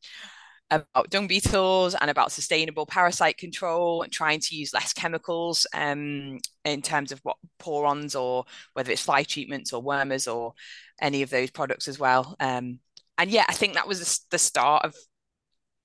about 0.70 1.10
dung 1.10 1.28
beetles 1.28 1.96
and 1.96 2.10
about 2.10 2.32
sustainable 2.32 2.86
parasite 2.86 3.38
control 3.38 4.02
and 4.02 4.12
trying 4.12 4.40
to 4.40 4.56
use 4.56 4.74
less 4.74 4.94
chemicals 4.94 5.66
um, 5.74 6.40
in 6.66 6.82
terms 6.82 7.12
of 7.12 7.20
what 7.24 7.38
pour-ons 7.58 8.16
or 8.16 8.44
whether 8.74 8.92
it's 8.92 9.02
fly 9.04 9.24
treatments 9.24 9.72
or 9.72 9.82
wormers 9.82 10.28
or 10.34 10.54
any 11.02 11.22
of 11.22 11.30
those 11.30 11.52
products 11.52 11.88
as 11.88 11.98
well. 11.98 12.36
Um, 12.40 12.80
and 13.18 13.30
yeah, 13.30 13.46
I 13.48 13.54
think 13.54 13.74
that 13.74 13.88
was 13.88 14.26
the 14.30 14.38
start 14.38 14.86
of 14.86 14.96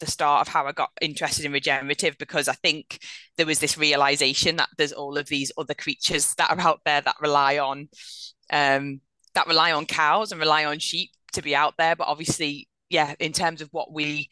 the 0.00 0.10
start 0.10 0.46
of 0.46 0.52
how 0.52 0.66
I 0.66 0.72
got 0.72 0.90
interested 1.00 1.44
in 1.44 1.52
regenerative 1.52 2.18
because 2.18 2.48
I 2.48 2.54
think 2.54 2.98
there 3.36 3.46
was 3.46 3.60
this 3.60 3.78
realization 3.78 4.56
that 4.56 4.68
there's 4.76 4.92
all 4.92 5.16
of 5.16 5.28
these 5.28 5.52
other 5.56 5.74
creatures 5.74 6.34
that 6.38 6.50
are 6.50 6.60
out 6.60 6.80
there 6.84 7.00
that 7.00 7.14
rely 7.20 7.58
on 7.58 7.88
um, 8.52 9.00
that 9.34 9.46
rely 9.46 9.70
on 9.70 9.86
cows 9.86 10.32
and 10.32 10.40
rely 10.40 10.64
on 10.64 10.80
sheep 10.80 11.10
to 11.34 11.42
be 11.42 11.54
out 11.54 11.74
there. 11.78 11.94
But 11.94 12.08
obviously, 12.08 12.68
yeah, 12.90 13.14
in 13.20 13.32
terms 13.32 13.62
of 13.62 13.68
what 13.70 13.92
we 13.92 14.28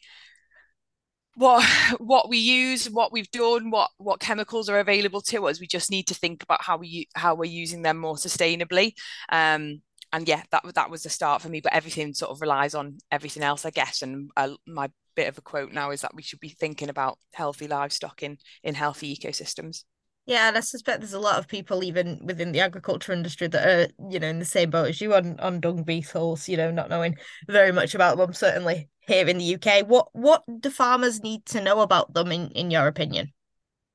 what 1.35 1.63
what 1.99 2.29
we 2.29 2.37
use 2.37 2.89
what 2.89 3.11
we've 3.11 3.31
done 3.31 3.71
what 3.71 3.89
what 3.97 4.19
chemicals 4.19 4.69
are 4.69 4.79
available 4.79 5.21
to 5.21 5.47
us. 5.47 5.59
We 5.59 5.67
just 5.67 5.91
need 5.91 6.07
to 6.07 6.13
think 6.13 6.43
about 6.43 6.63
how 6.63 6.77
we 6.77 7.07
how 7.15 7.35
we're 7.35 7.45
using 7.45 7.81
them 7.81 7.97
more 7.97 8.15
sustainably. 8.15 8.93
Um 9.29 9.81
and 10.13 10.27
yeah 10.27 10.43
that 10.51 10.63
that 10.75 10.89
was 10.89 11.03
the 11.03 11.09
start 11.09 11.41
for 11.41 11.47
me 11.47 11.61
but 11.61 11.71
everything 11.71 12.13
sort 12.13 12.31
of 12.31 12.41
relies 12.41 12.75
on 12.75 12.97
everything 13.11 13.43
else 13.43 13.65
i 13.65 13.69
guess. 13.69 14.01
And 14.01 14.29
uh, 14.35 14.49
my 14.67 14.89
bit 15.15 15.27
of 15.27 15.37
a 15.37 15.41
quote 15.41 15.71
now 15.71 15.91
is 15.91 16.01
that 16.01 16.15
we 16.15 16.21
should 16.21 16.39
be 16.39 16.49
thinking 16.49 16.89
about 16.89 17.17
healthy 17.33 17.67
livestock 17.67 18.23
in 18.23 18.37
in 18.63 18.75
healthy 18.75 19.15
ecosystems. 19.15 19.83
Yeah, 20.27 20.47
and 20.47 20.57
I 20.57 20.59
suspect 20.59 21.01
there's 21.01 21.13
a 21.13 21.19
lot 21.19 21.39
of 21.39 21.47
people 21.47 21.83
even 21.83 22.21
within 22.23 22.51
the 22.51 22.59
agriculture 22.59 23.11
industry 23.11 23.47
that 23.47 23.67
are, 23.67 23.87
you 24.09 24.19
know, 24.19 24.27
in 24.27 24.37
the 24.37 24.45
same 24.45 24.69
boat 24.69 24.89
as 24.89 25.01
you 25.01 25.15
on, 25.15 25.39
on 25.39 25.59
dung 25.59 25.81
beetles, 25.83 26.47
you 26.47 26.57
know, 26.57 26.69
not 26.69 26.89
knowing 26.89 27.17
very 27.47 27.71
much 27.71 27.95
about 27.95 28.17
them, 28.17 28.31
certainly 28.31 28.87
here 29.11 29.27
in 29.27 29.37
the 29.37 29.55
UK. 29.55 29.87
What 29.87 30.09
what 30.13 30.43
do 30.61 30.69
farmers 30.69 31.21
need 31.21 31.45
to 31.47 31.61
know 31.61 31.81
about 31.81 32.13
them 32.13 32.31
in, 32.31 32.47
in 32.51 32.71
your 32.71 32.87
opinion? 32.87 33.33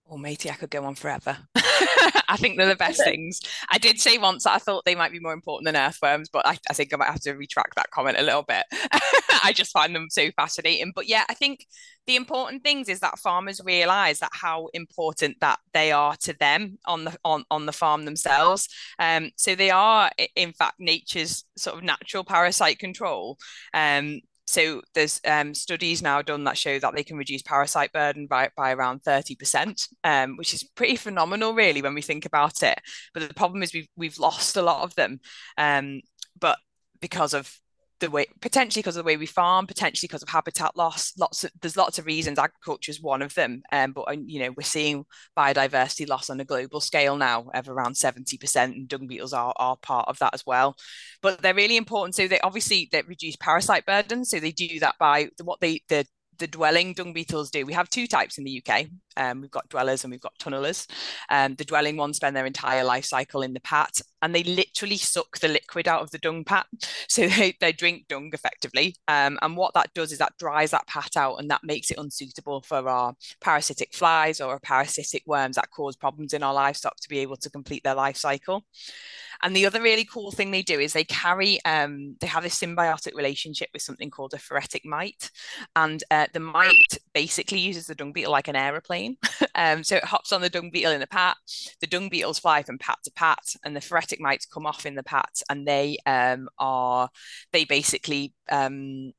Oh, 0.08 0.16
matey, 0.16 0.50
I 0.50 0.54
could 0.54 0.70
go 0.70 0.84
on 0.84 0.94
forever. 0.94 1.36
I 2.28 2.36
think 2.38 2.56
they're 2.56 2.68
the 2.68 2.76
best 2.76 3.02
things. 3.04 3.40
I 3.70 3.78
did 3.78 3.98
say 3.98 4.18
once 4.18 4.44
that 4.44 4.54
I 4.54 4.58
thought 4.58 4.84
they 4.84 4.94
might 4.94 5.10
be 5.10 5.18
more 5.18 5.32
important 5.32 5.66
than 5.66 5.74
earthworms, 5.74 6.28
but 6.28 6.46
I, 6.46 6.58
I 6.70 6.74
think 6.74 6.94
I 6.94 6.96
might 6.96 7.10
have 7.10 7.22
to 7.22 7.32
retract 7.32 7.74
that 7.74 7.90
comment 7.90 8.18
a 8.18 8.22
little 8.22 8.44
bit. 8.44 8.64
I 9.42 9.52
just 9.52 9.72
find 9.72 9.96
them 9.96 10.06
so 10.08 10.30
fascinating. 10.36 10.92
But 10.94 11.08
yeah, 11.08 11.24
I 11.28 11.34
think 11.34 11.66
the 12.06 12.14
important 12.14 12.62
things 12.62 12.88
is 12.88 13.00
that 13.00 13.18
farmers 13.18 13.60
realize 13.64 14.20
that 14.20 14.30
how 14.32 14.68
important 14.74 15.40
that 15.40 15.58
they 15.74 15.90
are 15.90 16.14
to 16.22 16.34
them 16.34 16.78
on 16.86 17.04
the 17.04 17.16
on, 17.24 17.44
on 17.50 17.66
the 17.66 17.72
farm 17.72 18.04
themselves. 18.04 18.68
Um, 19.00 19.30
so 19.36 19.56
they 19.56 19.70
are 19.70 20.10
in 20.36 20.52
fact 20.52 20.76
nature's 20.78 21.44
sort 21.56 21.76
of 21.76 21.82
natural 21.82 22.22
parasite 22.22 22.78
control. 22.78 23.38
Um, 23.74 24.20
so 24.46 24.80
there's 24.94 25.20
um, 25.26 25.54
studies 25.54 26.02
now 26.02 26.22
done 26.22 26.44
that 26.44 26.56
show 26.56 26.78
that 26.78 26.94
they 26.94 27.02
can 27.02 27.16
reduce 27.16 27.42
parasite 27.42 27.92
burden 27.92 28.26
by, 28.26 28.50
by 28.56 28.72
around 28.72 29.02
30%, 29.02 29.88
um, 30.04 30.36
which 30.36 30.54
is 30.54 30.62
pretty 30.62 30.96
phenomenal, 30.96 31.52
really, 31.52 31.82
when 31.82 31.94
we 31.94 32.02
think 32.02 32.26
about 32.26 32.62
it. 32.62 32.80
But 33.12 33.26
the 33.26 33.34
problem 33.34 33.62
is 33.62 33.74
we've, 33.74 33.88
we've 33.96 34.18
lost 34.18 34.56
a 34.56 34.62
lot 34.62 34.84
of 34.84 34.94
them. 34.94 35.20
Um, 35.58 36.02
but 36.38 36.58
because 37.00 37.34
of 37.34 37.52
the 38.00 38.10
way 38.10 38.26
potentially 38.40 38.82
because 38.82 38.96
of 38.96 39.04
the 39.04 39.06
way 39.06 39.16
we 39.16 39.26
farm 39.26 39.66
potentially 39.66 40.06
because 40.06 40.22
of 40.22 40.28
habitat 40.28 40.76
loss 40.76 41.12
lots 41.18 41.44
of 41.44 41.50
there's 41.60 41.76
lots 41.76 41.98
of 41.98 42.06
reasons 42.06 42.38
agriculture 42.38 42.90
is 42.90 43.00
one 43.00 43.22
of 43.22 43.32
them 43.34 43.62
um, 43.72 43.92
but 43.92 44.06
you 44.28 44.38
know 44.38 44.52
we're 44.56 44.62
seeing 44.62 45.04
biodiversity 45.36 46.08
loss 46.08 46.28
on 46.28 46.40
a 46.40 46.44
global 46.44 46.80
scale 46.80 47.16
now 47.16 47.46
of 47.54 47.68
around 47.68 47.94
70% 47.94 48.56
and 48.64 48.88
dung 48.88 49.06
beetles 49.06 49.32
are, 49.32 49.54
are 49.56 49.76
part 49.76 50.08
of 50.08 50.18
that 50.18 50.34
as 50.34 50.44
well 50.44 50.76
but 51.22 51.40
they're 51.40 51.54
really 51.54 51.76
important 51.76 52.14
so 52.14 52.28
they 52.28 52.40
obviously 52.40 52.88
they 52.92 53.02
reduce 53.02 53.36
parasite 53.36 53.86
burden 53.86 54.24
so 54.24 54.38
they 54.38 54.52
do 54.52 54.78
that 54.80 54.96
by 54.98 55.28
what 55.42 55.60
they 55.60 55.80
the 55.88 56.06
the 56.38 56.46
dwelling 56.46 56.92
dung 56.92 57.12
beetles 57.12 57.50
do. 57.50 57.64
We 57.64 57.72
have 57.72 57.88
two 57.88 58.06
types 58.06 58.38
in 58.38 58.44
the 58.44 58.62
UK. 58.62 58.86
Um, 59.16 59.40
we've 59.40 59.50
got 59.50 59.68
dwellers 59.68 60.04
and 60.04 60.10
we've 60.10 60.20
got 60.20 60.38
tunnelers. 60.38 60.86
Um, 61.30 61.54
the 61.54 61.64
dwelling 61.64 61.96
ones 61.96 62.16
spend 62.16 62.36
their 62.36 62.46
entire 62.46 62.84
life 62.84 63.04
cycle 63.04 63.42
in 63.42 63.54
the 63.54 63.60
pat 63.60 64.00
and 64.22 64.34
they 64.34 64.42
literally 64.42 64.96
suck 64.96 65.38
the 65.38 65.48
liquid 65.48 65.88
out 65.88 66.02
of 66.02 66.10
the 66.10 66.18
dung 66.18 66.44
pat. 66.44 66.66
So 67.08 67.28
they, 67.28 67.56
they 67.60 67.72
drink 67.72 68.08
dung 68.08 68.30
effectively. 68.34 68.96
Um, 69.08 69.38
and 69.40 69.56
what 69.56 69.72
that 69.74 69.94
does 69.94 70.12
is 70.12 70.18
that 70.18 70.36
dries 70.38 70.72
that 70.72 70.86
pat 70.86 71.16
out 71.16 71.36
and 71.36 71.50
that 71.50 71.62
makes 71.62 71.90
it 71.90 71.98
unsuitable 71.98 72.62
for 72.62 72.86
our 72.88 73.14
parasitic 73.40 73.94
flies 73.94 74.40
or 74.40 74.58
parasitic 74.60 75.22
worms 75.24 75.56
that 75.56 75.70
cause 75.70 75.96
problems 75.96 76.34
in 76.34 76.42
our 76.42 76.52
livestock 76.52 76.96
to 76.96 77.08
be 77.08 77.20
able 77.20 77.36
to 77.36 77.50
complete 77.50 77.84
their 77.84 77.94
life 77.94 78.16
cycle. 78.16 78.64
And 79.42 79.54
the 79.54 79.66
other 79.66 79.80
really 79.80 80.04
cool 80.04 80.32
thing 80.32 80.50
they 80.50 80.62
do 80.62 80.80
is 80.80 80.92
they 80.92 81.04
carry, 81.04 81.64
um, 81.64 82.16
they 82.20 82.26
have 82.26 82.44
a 82.44 82.48
symbiotic 82.48 83.14
relationship 83.14 83.68
with 83.72 83.82
something 83.82 84.10
called 84.10 84.34
a 84.34 84.38
phoretic 84.38 84.84
mite. 84.84 85.30
And 85.76 86.02
uh, 86.10 86.26
the 86.32 86.40
mite 86.40 86.98
basically 87.14 87.60
uses 87.60 87.86
the 87.86 87.94
dung 87.94 88.12
beetle 88.12 88.32
like 88.32 88.48
an 88.48 88.56
aeroplane. 88.56 89.05
um, 89.54 89.84
so 89.84 89.96
it 89.96 90.04
hops 90.04 90.32
on 90.32 90.40
the 90.40 90.50
dung 90.50 90.70
beetle 90.70 90.92
in 90.92 91.00
the 91.00 91.06
pat. 91.06 91.36
The 91.80 91.86
dung 91.86 92.08
beetles 92.08 92.38
fly 92.38 92.62
from 92.62 92.78
pat 92.78 92.98
to 93.04 93.12
pat, 93.12 93.38
and 93.64 93.74
the 93.74 93.80
phoretic 93.80 94.20
mites 94.20 94.46
come 94.46 94.66
off 94.66 94.86
in 94.86 94.94
the 94.94 95.02
pat, 95.02 95.42
and 95.48 95.66
they 95.66 95.98
um, 96.06 96.48
are, 96.58 97.08
they 97.52 97.64
basically 97.64 98.32
um, 98.50 99.12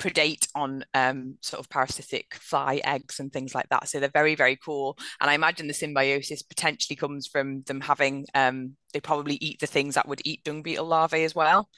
predate 0.00 0.48
on 0.54 0.84
um, 0.94 1.36
sort 1.42 1.60
of 1.60 1.68
parasitic 1.68 2.34
fly 2.34 2.80
eggs 2.84 3.20
and 3.20 3.32
things 3.32 3.54
like 3.54 3.68
that. 3.68 3.88
So 3.88 4.00
they're 4.00 4.08
very, 4.08 4.34
very 4.34 4.56
cool. 4.56 4.98
And 5.20 5.30
I 5.30 5.34
imagine 5.34 5.68
the 5.68 5.74
symbiosis 5.74 6.42
potentially 6.42 6.96
comes 6.96 7.26
from 7.26 7.62
them 7.62 7.80
having, 7.80 8.26
um, 8.34 8.76
they 8.92 9.00
probably 9.00 9.36
eat 9.40 9.60
the 9.60 9.66
things 9.66 9.94
that 9.94 10.08
would 10.08 10.22
eat 10.24 10.42
dung 10.42 10.62
beetle 10.62 10.86
larvae 10.86 11.24
as 11.24 11.34
well. 11.34 11.68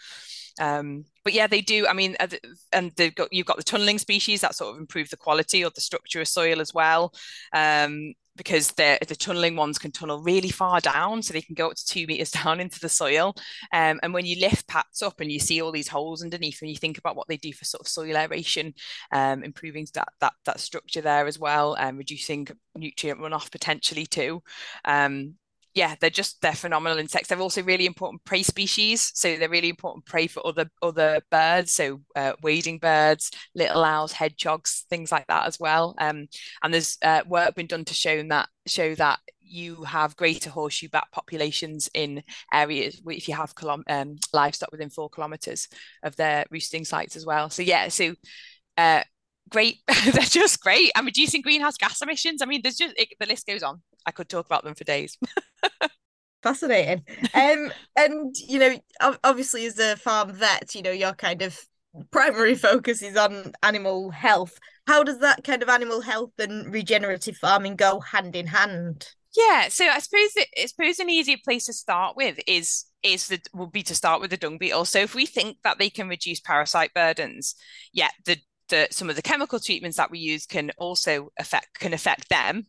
Um, 0.61 1.05
but 1.25 1.33
yeah, 1.33 1.47
they 1.47 1.61
do. 1.61 1.87
I 1.87 1.93
mean, 1.95 2.17
and 2.73 2.93
they've 2.97 3.14
got 3.14 3.33
you've 3.33 3.47
got 3.47 3.57
the 3.57 3.62
tunneling 3.62 3.99
species 3.99 4.43
that 4.43 4.55
sort 4.55 4.75
of 4.75 4.81
improve 4.81 5.09
the 5.09 5.17
quality 5.17 5.64
or 5.64 5.71
the 5.75 5.81
structure 5.81 6.21
of 6.21 6.29
soil 6.29 6.61
as 6.61 6.75
well. 6.75 7.12
Um, 7.55 8.12
because 8.36 8.68
the 8.72 8.98
the 9.06 9.16
tunneling 9.16 9.56
ones 9.56 9.78
can 9.78 9.92
tunnel 9.92 10.20
really 10.22 10.50
far 10.50 10.80
down, 10.80 11.22
so 11.22 11.32
they 11.32 11.42
can 11.42 11.54
go 11.54 11.68
up 11.68 11.76
to 11.76 11.86
two 11.86 12.06
meters 12.06 12.30
down 12.42 12.60
into 12.60 12.80
the 12.80 12.88
soil. 12.88 13.34
Um, 13.72 14.00
and 14.02 14.14
when 14.14 14.26
you 14.26 14.40
lift 14.40 14.68
pats 14.68 15.02
up 15.02 15.20
and 15.20 15.30
you 15.30 15.38
see 15.38 15.60
all 15.60 15.72
these 15.72 15.88
holes 15.88 16.22
underneath, 16.22 16.60
when 16.60 16.70
you 16.70 16.76
think 16.76 16.98
about 16.98 17.16
what 17.16 17.28
they 17.28 17.36
do 17.36 17.52
for 17.52 17.64
sort 17.64 17.82
of 17.82 17.88
soil 17.88 18.16
aeration, 18.16 18.74
um, 19.12 19.42
improving 19.44 19.86
that 19.94 20.08
that 20.20 20.32
that 20.44 20.60
structure 20.60 21.00
there 21.00 21.26
as 21.26 21.38
well, 21.38 21.74
and 21.74 21.98
reducing 21.98 22.46
nutrient 22.76 23.20
runoff 23.20 23.50
potentially 23.50 24.06
too. 24.06 24.42
Um, 24.84 25.34
yeah, 25.75 25.95
they're 26.00 26.11
just 26.11 26.41
they're 26.43 26.52
phenomenal 26.52 26.99
insects. 26.99 27.29
They're 27.29 27.41
also 27.41 27.62
really 27.62 27.87
important 27.87 28.25
prey 28.25 28.43
species, 28.43 29.11
so 29.14 29.37
they're 29.37 29.49
really 29.49 29.71
important 29.71 30.05
prey 30.05 30.26
for 30.26 30.47
other 30.47 30.71
other 30.83 31.23
birds, 31.31 31.73
so 31.73 32.00
uh, 32.14 32.33
wading 32.43 32.79
birds, 32.79 33.31
little 33.55 33.83
owls, 33.83 34.12
hedgehogs, 34.12 34.85
things 34.91 35.11
like 35.11 35.26
that 35.29 35.47
as 35.47 35.59
well. 35.59 35.95
Um, 35.99 36.26
and 36.62 36.75
there's 36.75 36.99
uh, 37.02 37.23
work 37.26 37.55
been 37.55 37.67
done 37.67 37.85
to 37.87 37.95
show 37.95 38.23
that 38.23 38.49
show 38.67 38.95
that 38.97 39.21
you 39.41 39.85
have 39.85 40.17
greater 40.17 40.50
horseshoe 40.50 40.88
bat 40.88 41.07
populations 41.12 41.88
in 41.95 42.23
areas 42.52 43.00
if 43.07 43.29
you 43.29 43.35
have 43.35 43.55
um, 43.88 44.17
livestock 44.33 44.71
within 44.73 44.91
four 44.91 45.09
kilometers 45.09 45.69
of 46.02 46.17
their 46.17 46.45
roosting 46.50 46.85
sites 46.85 47.17
as 47.17 47.26
well. 47.26 47.50
So 47.50 47.62
yeah, 47.62 47.88
so. 47.88 48.14
Uh, 48.76 49.02
great 49.50 49.81
they're 50.12 50.23
just 50.23 50.62
great 50.62 50.91
and 50.95 51.05
reducing 51.05 51.43
greenhouse 51.43 51.76
gas 51.76 52.00
emissions 52.00 52.41
i 52.41 52.47
mean 52.47 52.61
there's 52.62 52.76
just 52.76 52.95
it, 52.97 53.09
the 53.21 53.26
list 53.26 53.47
goes 53.47 53.62
on 53.62 53.83
i 54.07 54.11
could 54.11 54.29
talk 54.29 54.47
about 54.47 54.64
them 54.64 54.75
for 54.75 54.85
days 54.85 55.19
fascinating. 56.42 57.02
Um 57.35 57.73
and 57.97 58.35
you 58.37 58.59
know 58.59 58.76
obviously 59.25 59.66
as 59.66 59.78
a 59.78 59.97
farm 59.97 60.33
vet 60.33 60.75
you 60.75 60.83
know 60.83 60.90
your 60.90 61.12
kind 61.12 61.42
of 61.42 61.59
primary 62.11 62.54
focus 62.69 63.02
is 63.02 63.16
on 63.16 63.52
animal 63.62 64.11
health. 64.11 64.59
How 64.87 65.04
does 65.04 65.19
that 65.19 65.45
kind 65.45 65.62
of 65.62 65.69
animal 65.69 66.00
health 66.00 66.33
and 66.38 66.73
regenerative 66.73 67.37
farming 67.37 67.76
go 67.76 68.00
hand 68.00 68.35
in 68.37 68.49
hand? 68.49 69.09
Yeah 69.35 69.69
so 69.69 69.87
i 69.87 69.99
suppose 69.99 70.33
that 70.35 70.47
i 70.61 70.66
suppose 70.66 70.99
an 70.99 71.09
easier 71.09 71.38
place 71.42 71.66
to 71.66 71.73
start 71.73 72.16
with 72.16 72.38
is 72.47 72.85
is 73.02 73.28
that 73.28 73.49
will 73.54 73.66
be 73.66 73.83
to 73.83 73.95
start 73.95 74.21
with 74.21 74.31
the 74.31 74.37
dung 74.37 74.59
beetle. 74.59 74.85
So 74.85 75.00
if 75.00 75.14
we 75.14 75.26
think 75.26 75.57
that 75.64 75.78
they 75.78 75.90
can 75.90 76.09
reduce 76.09 76.40
parasite 76.40 76.92
burdens 76.95 77.54
yeah 77.92 78.11
the 78.26 78.37
the 78.69 78.88
some 78.90 79.11
of 79.11 79.16
the 79.16 79.23
chemical 79.23 79.59
treatments 79.59 79.97
that 79.97 80.11
we 80.11 80.19
use 80.19 80.47
can 80.47 80.71
also 80.78 81.31
affect 81.38 81.78
can 81.78 81.92
affect 81.95 82.28
them 82.28 82.66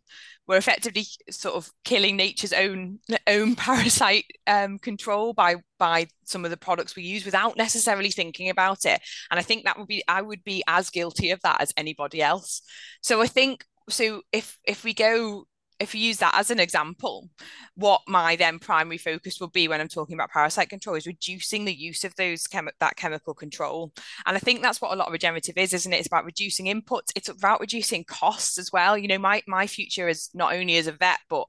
we're 0.48 0.58
effectively 0.58 1.06
sort 1.30 1.56
of 1.56 1.72
killing 1.84 2.18
nature's 2.18 2.54
own 2.54 3.00
own 3.28 3.56
parasite 3.58 4.26
um, 4.48 4.78
control 4.80 5.34
by 5.34 5.56
by 5.80 6.08
some 6.26 6.46
of 6.46 6.52
the 6.52 6.58
products 6.58 6.96
we 6.96 7.04
use 7.04 7.26
without 7.26 7.58
necessarily 7.58 8.12
thinking 8.12 8.50
about 8.50 8.86
it. 8.86 9.02
And 9.32 9.40
i 9.40 9.44
think 9.44 9.66
that 9.66 9.78
would 9.78 9.88
be 9.88 10.04
i 10.08 10.22
would 10.22 10.44
be 10.44 10.64
as 10.68 10.90
guilty 10.90 11.32
of 11.32 11.42
that 11.42 11.62
as 11.62 11.74
anybody 11.78 12.22
else. 12.22 12.62
So 13.02 13.22
i 13.22 13.28
think 13.28 13.66
so 13.90 14.22
if 14.32 14.58
if 14.64 14.84
we 14.84 14.94
go 14.94 15.46
if 15.84 15.94
you 15.94 16.02
use 16.02 16.18
that 16.18 16.36
as 16.36 16.50
an 16.50 16.60
example, 16.60 17.30
what 17.76 18.02
my 18.08 18.36
then 18.36 18.58
primary 18.60 18.98
focus 18.98 19.40
will 19.40 19.50
be 19.50 19.68
when 19.68 19.82
I'm 19.82 19.88
talking 19.88 20.16
about 20.16 20.32
parasite 20.32 20.70
control 20.70 20.96
is 20.96 21.06
reducing 21.06 21.66
the 21.66 21.76
use 21.76 22.04
of 22.04 22.16
those 22.16 22.48
chem- 22.48 22.70
that 22.80 22.96
chemical 22.96 23.34
control. 23.34 23.92
And 24.26 24.36
I 24.36 24.40
think 24.40 24.62
that's 24.62 24.82
what 24.82 24.94
a 24.94 24.96
lot 24.96 25.08
of 25.08 25.14
regenerative 25.14 25.58
is, 25.58 25.74
isn't 25.74 25.94
it? 25.94 25.98
It's 25.98 26.08
about 26.08 26.26
reducing 26.26 26.66
inputs. 26.66 27.12
It's 27.16 27.30
about 27.30 27.60
reducing 27.60 28.04
costs 28.04 28.58
as 28.58 28.72
well. 28.72 28.98
You 28.98 29.08
know, 29.08 29.20
my 29.20 29.44
my 29.48 29.68
future 29.68 30.08
is 30.08 30.30
not 30.34 30.54
only 30.54 30.78
as 30.78 30.88
a 30.88 30.94
vet, 30.94 31.20
but 31.30 31.46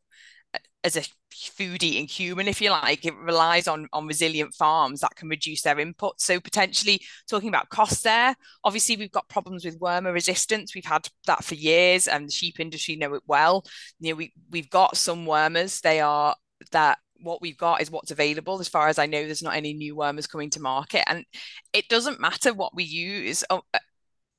uh, 0.55 0.59
as 0.83 0.97
a 0.97 1.03
food 1.35 1.83
eating 1.83 2.07
human, 2.07 2.49
if 2.49 2.61
you 2.61 2.71
like, 2.71 3.05
it 3.05 3.15
relies 3.17 3.69
on 3.69 3.89
on 3.93 4.07
resilient 4.07 4.55
farms 4.55 5.01
that 5.01 5.17
can 5.17 5.29
reduce 5.29 5.63
their 5.63 5.79
input 5.79 6.21
So 6.21 6.41
potentially 6.41 7.01
talking 7.29 7.49
about 7.49 7.69
costs 7.69 8.03
there. 8.03 8.35
Obviously, 8.65 8.97
we've 8.97 9.13
got 9.13 9.29
problems 9.29 9.65
with 9.65 9.81
wormer 9.81 10.13
resistance. 10.13 10.75
We've 10.75 10.85
had 10.85 11.09
that 11.27 11.45
for 11.45 11.55
years, 11.55 12.09
and 12.09 12.29
the 12.29 12.33
sheep 12.33 12.61
industry 12.61 12.97
know 12.97 13.15
it 13.15 13.23
well. 13.27 13.65
You 14.01 14.11
know, 14.11 14.17
we 14.17 14.33
we've 14.51 14.71
got 14.71 14.97
some 14.97 15.27
wormers. 15.27 15.81
They 15.81 16.01
are 16.01 16.35
that 16.73 16.99
what 17.21 17.41
we've 17.41 17.57
got 17.59 17.81
is 17.81 17.91
what's 17.91 18.11
available. 18.11 18.61
As 18.61 18.69
far 18.69 18.89
as 18.89 18.99
I 18.99 19.07
know, 19.07 19.25
there's 19.25 19.43
not 19.43 19.57
any 19.57 19.75
new 19.75 19.97
wormers 19.97 20.29
coming 20.29 20.51
to 20.51 20.61
market, 20.61 21.05
and 21.09 21.25
it 21.73 21.89
doesn't 21.89 22.21
matter 22.21 22.55
what 22.55 22.75
we 22.75 22.85
use 22.85 23.45
uh, 23.51 23.61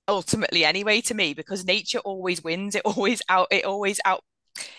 ultimately 0.07 0.65
anyway 0.65 1.01
to 1.01 1.13
me 1.13 1.33
because 1.33 1.65
nature 1.65 1.99
always 1.99 2.43
wins. 2.43 2.75
It 2.75 2.83
always 2.85 3.21
out. 3.29 3.47
It 3.51 3.65
always 3.65 3.99
out 4.05 4.23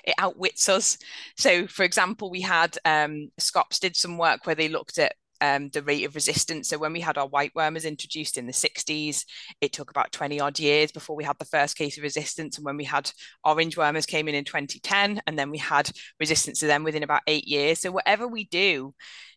it 0.05 0.15
outwits 0.19 0.69
us. 0.69 0.99
So, 1.37 1.67
for 1.67 1.85
example, 1.85 2.31
we 2.31 2.41
had 2.41 2.77
um, 2.85 3.31
SCOPS 3.39 3.81
did 3.81 3.97
some 3.97 4.19
work 4.19 4.47
where 4.47 4.55
they 4.55 4.69
looked 4.69 4.99
at 4.99 5.15
um, 5.41 5.69
the 5.71 5.83
rate 5.83 6.05
of 6.05 6.15
resistance. 6.15 6.69
So 6.69 6.79
when 6.79 6.93
we 6.93 7.01
had 7.01 7.19
our 7.19 7.27
white 7.27 7.53
wormers 7.55 7.85
introduced 7.85 8.39
in 8.39 8.47
the 8.47 8.53
60s, 8.53 9.25
it 9.61 9.73
took 9.73 9.91
about 9.91 10.13
20 10.13 10.41
odd 10.41 10.59
years 10.59 10.93
before 10.93 11.17
we 11.17 11.25
had 11.25 11.39
the 11.39 11.45
first 11.45 11.77
case 11.77 11.97
of 11.97 12.03
resistance. 12.03 12.57
And 12.57 12.65
when 12.65 12.77
we 12.77 12.85
had 12.85 13.11
orange 13.45 13.77
wormers 13.77 14.07
came 14.07 14.29
in 14.29 14.35
in 14.35 14.45
2010, 14.45 15.21
and 15.27 15.39
then 15.39 15.51
we 15.51 15.59
had 15.59 15.91
resistance 16.21 16.61
to 16.61 16.67
them 16.67 16.85
within 16.85 17.03
about 17.03 17.23
eight 17.27 17.47
years. 17.47 17.81
So 17.81 17.91
whatever 17.91 18.27
we 18.27 18.45
do, 18.45 18.95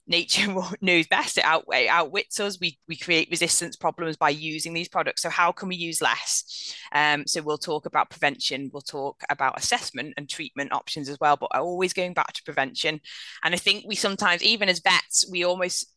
nature 0.09 0.53
knows 0.81 1.07
best. 1.07 1.37
It 1.37 1.45
outweigh 1.45 1.87
outwits 1.87 2.39
us. 2.39 2.59
We 2.59 2.77
we 2.87 2.97
create 2.97 3.29
resistance 3.31 3.75
problems 3.75 4.17
by 4.17 4.29
using 4.31 4.73
these 4.73 4.89
products. 4.89 5.21
So 5.21 5.29
how 5.29 5.51
can 5.51 5.69
we 5.69 5.75
use 5.75 6.01
less? 6.01 6.75
Um, 6.91 7.25
so 7.25 7.41
we'll 7.41 7.57
talk 7.57 7.85
about 7.85 8.09
prevention. 8.09 8.69
We'll 8.73 8.81
talk 8.81 9.21
about 9.29 9.57
assessment 9.57 10.15
and 10.17 10.27
treatment 10.27 10.73
options 10.73 11.07
as 11.07 11.17
well. 11.21 11.37
But 11.37 11.51
always 11.55 11.93
going 11.93 12.13
back 12.13 12.33
to 12.33 12.43
prevention. 12.43 12.99
And 13.43 13.53
I 13.53 13.57
think 13.57 13.85
we 13.87 13.95
sometimes, 13.95 14.43
even 14.43 14.67
as 14.67 14.79
vets, 14.79 15.29
we 15.31 15.45
almost 15.45 15.87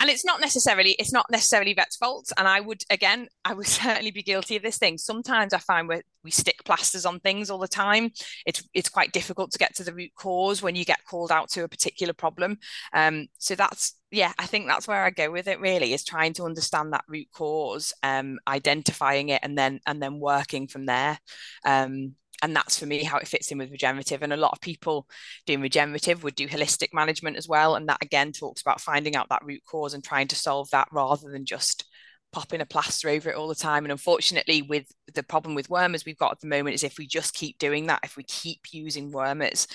and 0.00 0.08
it's 0.10 0.24
not 0.24 0.40
necessarily 0.40 0.92
it's 0.92 1.12
not 1.12 1.26
necessarily 1.30 1.74
vet's 1.74 1.96
fault. 1.96 2.32
And 2.36 2.48
i 2.48 2.60
would 2.60 2.82
again 2.90 3.28
i 3.44 3.54
would 3.54 3.66
certainly 3.80 4.10
be 4.10 4.22
guilty 4.22 4.56
of 4.56 4.62
this 4.62 4.78
thing. 4.78 4.98
Sometimes 4.98 5.54
i 5.54 5.58
find 5.58 5.88
we 5.88 6.00
we 6.24 6.30
stick 6.30 6.62
plasters 6.64 7.06
on 7.06 7.20
things 7.20 7.50
all 7.50 7.58
the 7.58 7.68
time. 7.68 8.10
It's 8.46 8.66
it's 8.74 8.88
quite 8.88 9.12
difficult 9.12 9.52
to 9.52 9.58
get 9.58 9.74
to 9.76 9.84
the 9.84 9.94
root 9.94 10.12
cause 10.16 10.62
when 10.62 10.74
you 10.74 10.84
get 10.84 11.04
called 11.04 11.30
out 11.30 11.50
to 11.50 11.64
a 11.64 11.68
particular 11.68 12.12
problem. 12.12 12.58
Um 12.92 13.28
so 13.38 13.54
that's 13.54 13.94
yeah 14.12 14.32
i 14.40 14.46
think 14.46 14.66
that's 14.66 14.88
where 14.88 15.04
i 15.04 15.10
go 15.10 15.30
with 15.30 15.46
it 15.46 15.60
really 15.60 15.92
is 15.92 16.02
trying 16.02 16.32
to 16.32 16.42
understand 16.42 16.92
that 16.92 17.04
root 17.06 17.28
cause 17.32 17.92
um 18.02 18.40
identifying 18.48 19.28
it 19.28 19.38
and 19.44 19.56
then 19.56 19.78
and 19.86 20.02
then 20.02 20.18
working 20.18 20.66
from 20.66 20.86
there. 20.86 21.18
Um 21.64 22.16
and 22.42 22.54
that's 22.54 22.78
for 22.78 22.86
me 22.86 23.02
how 23.04 23.18
it 23.18 23.28
fits 23.28 23.50
in 23.50 23.58
with 23.58 23.70
regenerative 23.70 24.22
and 24.22 24.32
a 24.32 24.36
lot 24.36 24.52
of 24.52 24.60
people 24.60 25.06
doing 25.46 25.60
regenerative 25.60 26.22
would 26.22 26.34
do 26.34 26.48
holistic 26.48 26.88
management 26.92 27.36
as 27.36 27.48
well 27.48 27.74
and 27.74 27.88
that 27.88 28.02
again 28.02 28.32
talks 28.32 28.60
about 28.60 28.80
finding 28.80 29.16
out 29.16 29.28
that 29.28 29.44
root 29.44 29.60
cause 29.66 29.94
and 29.94 30.04
trying 30.04 30.28
to 30.28 30.36
solve 30.36 30.68
that 30.70 30.88
rather 30.92 31.30
than 31.30 31.44
just 31.44 31.84
popping 32.32 32.60
a 32.60 32.66
plaster 32.66 33.08
over 33.08 33.28
it 33.28 33.36
all 33.36 33.48
the 33.48 33.56
time 33.56 33.84
and 33.84 33.90
unfortunately 33.90 34.62
with 34.62 34.86
the 35.14 35.22
problem 35.22 35.54
with 35.54 35.68
wormers 35.68 36.04
we've 36.06 36.16
got 36.16 36.30
at 36.30 36.40
the 36.40 36.46
moment 36.46 36.74
is 36.74 36.84
if 36.84 36.96
we 36.96 37.06
just 37.06 37.34
keep 37.34 37.58
doing 37.58 37.86
that 37.86 37.98
if 38.04 38.16
we 38.16 38.22
keep 38.22 38.60
using 38.70 39.10
wormers 39.10 39.66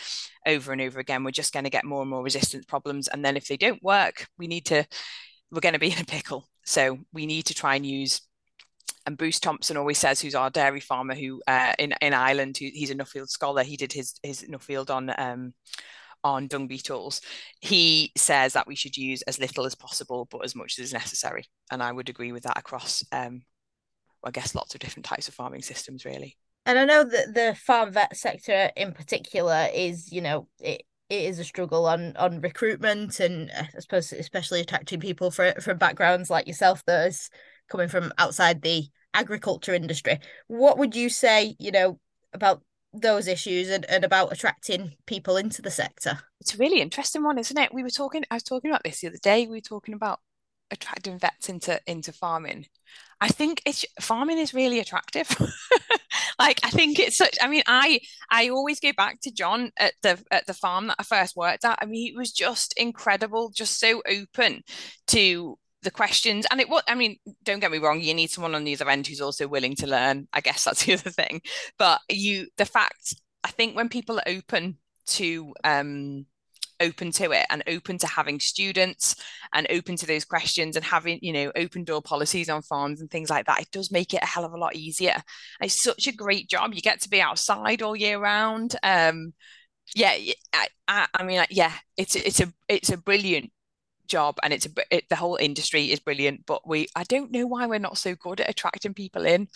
over 0.47 0.71
and 0.71 0.81
over 0.81 0.99
again 1.01 1.23
we're 1.25 1.31
just 1.31 1.51
going 1.51 1.65
to 1.65 1.69
get 1.69 1.83
more 1.83 2.01
and 2.01 2.09
more 2.09 2.23
resistance 2.23 2.63
problems 2.63 3.09
and 3.09 3.25
then 3.25 3.35
if 3.35 3.47
they 3.47 3.57
don't 3.57 3.83
work 3.83 4.27
we 4.37 4.47
need 4.47 4.65
to 4.65 4.85
we're 5.51 5.61
going 5.61 5.73
to 5.73 5.79
be 5.79 5.91
in 5.91 5.99
a 5.99 6.05
pickle. 6.05 6.47
So 6.65 6.99
we 7.13 7.25
need 7.25 7.45
to 7.47 7.53
try 7.53 7.75
and 7.75 7.85
use 7.85 8.21
and 9.05 9.17
Bruce 9.17 9.39
Thompson 9.39 9.77
always 9.77 9.97
says, 9.97 10.19
who's 10.19 10.35
our 10.35 10.49
dairy 10.49 10.79
farmer 10.79 11.15
who 11.15 11.41
uh, 11.47 11.73
in 11.77 11.93
in 12.01 12.13
Ireland, 12.13 12.57
who, 12.57 12.69
he's 12.73 12.91
a 12.91 12.95
Nuffield 12.95 13.29
scholar. 13.29 13.63
He 13.63 13.77
did 13.77 13.93
his 13.93 14.15
his 14.23 14.43
Nuffield 14.43 14.89
on 14.89 15.13
um, 15.17 15.53
on 16.23 16.47
dung 16.47 16.67
beetles. 16.67 17.21
He 17.61 18.11
says 18.17 18.53
that 18.53 18.67
we 18.67 18.75
should 18.75 18.97
use 18.97 19.21
as 19.23 19.39
little 19.39 19.65
as 19.65 19.75
possible, 19.75 20.27
but 20.29 20.43
as 20.43 20.55
much 20.55 20.79
as 20.79 20.85
is 20.85 20.93
necessary. 20.93 21.45
And 21.71 21.83
I 21.83 21.91
would 21.91 22.09
agree 22.09 22.31
with 22.31 22.43
that 22.43 22.57
across, 22.57 23.03
um, 23.11 23.43
I 24.23 24.31
guess, 24.31 24.55
lots 24.55 24.73
of 24.73 24.79
different 24.79 25.05
types 25.05 25.27
of 25.27 25.35
farming 25.35 25.61
systems, 25.61 26.03
really. 26.03 26.35
And 26.65 26.79
I 26.79 26.85
know 26.85 27.03
that 27.03 27.35
the 27.35 27.55
farm 27.55 27.93
vet 27.93 28.17
sector 28.17 28.71
in 28.75 28.91
particular 28.91 29.67
is, 29.71 30.11
you 30.11 30.21
know, 30.21 30.47
it, 30.59 30.81
it 31.09 31.23
is 31.25 31.37
a 31.37 31.43
struggle 31.43 31.85
on 31.85 32.17
on 32.17 32.41
recruitment 32.41 33.19
and 33.19 33.51
uh, 33.51 33.65
I 33.75 33.79
suppose 33.79 34.11
especially 34.11 34.61
attracting 34.61 34.99
people 34.99 35.29
for, 35.29 35.53
from 35.61 35.77
backgrounds 35.77 36.31
like 36.31 36.47
yourself 36.47 36.83
that 36.85 37.07
is 37.07 37.29
coming 37.69 37.87
from 37.87 38.11
outside 38.17 38.63
the 38.63 38.87
agriculture 39.15 39.73
industry. 39.73 40.19
What 40.47 40.77
would 40.77 40.95
you 40.95 41.09
say, 41.09 41.55
you 41.59 41.71
know, 41.71 41.99
about 42.33 42.61
those 42.93 43.27
issues 43.27 43.69
and, 43.69 43.85
and 43.85 44.03
about 44.03 44.31
attracting 44.31 44.95
people 45.05 45.37
into 45.37 45.61
the 45.61 45.71
sector? 45.71 46.19
It's 46.41 46.53
a 46.53 46.57
really 46.57 46.81
interesting 46.81 47.23
one, 47.23 47.37
isn't 47.37 47.57
it? 47.57 47.73
We 47.73 47.83
were 47.83 47.89
talking, 47.89 48.23
I 48.29 48.35
was 48.35 48.43
talking 48.43 48.69
about 48.69 48.83
this 48.83 49.01
the 49.01 49.07
other 49.07 49.17
day. 49.21 49.47
We 49.47 49.57
were 49.57 49.61
talking 49.61 49.93
about 49.93 50.19
attracting 50.71 51.19
vets 51.19 51.49
into 51.49 51.79
into 51.87 52.11
farming. 52.11 52.65
I 53.21 53.29
think 53.29 53.61
it's 53.65 53.85
farming 54.01 54.37
is 54.37 54.53
really 54.53 54.79
attractive. 54.79 55.29
like 56.39 56.59
I 56.63 56.69
think 56.69 56.99
it's 56.99 57.17
such 57.17 57.37
I 57.41 57.47
mean 57.47 57.63
I 57.67 57.99
I 58.29 58.49
always 58.49 58.79
go 58.79 58.91
back 58.95 59.21
to 59.21 59.31
John 59.31 59.71
at 59.77 59.93
the 60.01 60.23
at 60.31 60.45
the 60.47 60.53
farm 60.53 60.87
that 60.87 60.97
I 60.99 61.03
first 61.03 61.35
worked 61.35 61.65
at. 61.65 61.79
I 61.81 61.85
mean 61.85 62.11
he 62.11 62.17
was 62.17 62.31
just 62.31 62.73
incredible, 62.77 63.51
just 63.51 63.79
so 63.79 64.01
open 64.07 64.63
to 65.07 65.57
the 65.85 65.91
questions. 65.91 66.45
And 66.51 66.59
it 66.59 66.69
what 66.69 66.83
i 66.87 66.95
mean 66.95 67.17
don't 67.43 67.61
get 67.61 67.71
me 67.71 67.77
wrong 67.77 68.01
you 68.01 68.13
need 68.13 68.29
someone 68.29 68.55
on 68.55 68.65
the 68.65 68.73
other 68.73 68.89
end 68.89 69.07
who's 69.07 69.21
also 69.21 69.47
willing 69.47 69.75
to 69.77 69.87
learn. 69.87 70.27
I 70.33 70.41
guess 70.41 70.65
that's 70.65 70.85
the 70.85 70.93
other 70.99 71.09
thing. 71.09 71.41
But 71.79 72.01
you 72.09 72.47
the 72.57 72.65
fact 72.65 73.15
i 73.43 73.49
think 73.49 73.75
when 73.75 73.89
people 73.89 74.17
are 74.19 74.27
open 74.27 74.77
to 75.07 75.53
um 75.63 76.25
open 76.81 77.11
to 77.11 77.31
it 77.31 77.45
and 77.49 77.63
open 77.67 77.97
to 77.97 78.07
having 78.07 78.39
students 78.39 79.15
and 79.53 79.65
open 79.69 79.95
to 79.95 80.05
those 80.05 80.25
questions 80.25 80.75
and 80.75 80.83
having 80.83 81.19
you 81.21 81.31
know 81.31 81.51
open 81.55 81.85
door 81.85 82.01
policies 82.01 82.49
on 82.49 82.61
farms 82.61 82.99
and 82.99 83.09
things 83.09 83.29
like 83.29 83.45
that 83.45 83.61
it 83.61 83.71
does 83.71 83.91
make 83.91 84.13
it 84.13 84.21
a 84.21 84.25
hell 84.25 84.45
of 84.45 84.53
a 84.53 84.57
lot 84.57 84.75
easier. 84.75 85.21
It's 85.61 85.81
such 85.81 86.07
a 86.07 86.11
great 86.13 86.49
job. 86.49 86.73
You 86.73 86.81
get 86.81 87.01
to 87.01 87.09
be 87.09 87.21
outside 87.21 87.81
all 87.81 87.95
year 87.95 88.19
round. 88.19 88.75
Um 88.83 89.33
yeah 89.95 90.15
I, 90.87 91.07
I 91.13 91.23
mean 91.23 91.45
yeah 91.49 91.73
it's 91.97 92.15
it's 92.15 92.41
a 92.41 92.51
it's 92.67 92.89
a 92.89 92.97
brilliant 92.97 93.51
job 94.07 94.37
and 94.43 94.53
it's 94.53 94.65
a 94.65 94.69
it, 94.89 95.09
the 95.09 95.15
whole 95.15 95.35
industry 95.35 95.91
is 95.91 95.99
brilliant 95.99 96.45
but 96.45 96.67
we 96.67 96.87
I 96.95 97.03
don't 97.03 97.31
know 97.31 97.47
why 97.47 97.65
we're 97.65 97.79
not 97.79 97.97
so 97.97 98.15
good 98.15 98.41
at 98.41 98.49
attracting 98.49 98.93
people 98.93 99.25
in 99.25 99.47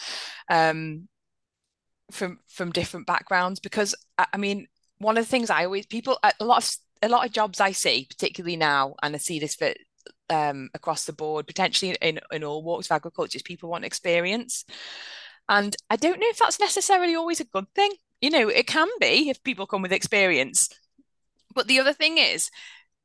um 0.49 1.07
from 2.11 2.39
from 2.47 2.71
different 2.71 3.07
backgrounds 3.07 3.59
because 3.59 3.95
I, 4.17 4.25
I 4.33 4.37
mean 4.37 4.67
one 4.97 5.17
of 5.17 5.23
the 5.23 5.29
things 5.29 5.49
I 5.49 5.65
always 5.65 5.85
people 5.85 6.19
a 6.23 6.43
lot 6.43 6.63
of 6.63 6.75
a 7.01 7.09
lot 7.09 7.25
of 7.25 7.31
jobs 7.31 7.59
I 7.59 7.71
see 7.71 8.07
particularly 8.09 8.57
now 8.57 8.95
and 9.01 9.15
I 9.15 9.17
see 9.17 9.39
this 9.39 9.55
for 9.55 9.73
um 10.29 10.69
across 10.73 11.05
the 11.05 11.13
board 11.13 11.47
potentially 11.47 11.95
in 12.01 12.19
in 12.31 12.43
all 12.43 12.63
walks 12.63 12.87
of 12.87 12.95
agriculture 12.95 13.37
is 13.37 13.43
people 13.43 13.69
want 13.69 13.85
experience. 13.85 14.65
And 15.47 15.75
I 15.89 15.95
don't 15.95 16.19
know 16.19 16.27
if 16.29 16.37
that's 16.37 16.59
necessarily 16.59 17.15
always 17.15 17.39
a 17.39 17.45
good 17.45 17.65
thing. 17.73 17.91
You 18.21 18.29
know 18.29 18.49
it 18.49 18.67
can 18.67 18.87
be 18.99 19.29
if 19.29 19.43
people 19.43 19.67
come 19.67 19.81
with 19.81 19.93
experience. 19.93 20.69
But 21.55 21.67
the 21.67 21.79
other 21.79 21.93
thing 21.93 22.17
is 22.17 22.51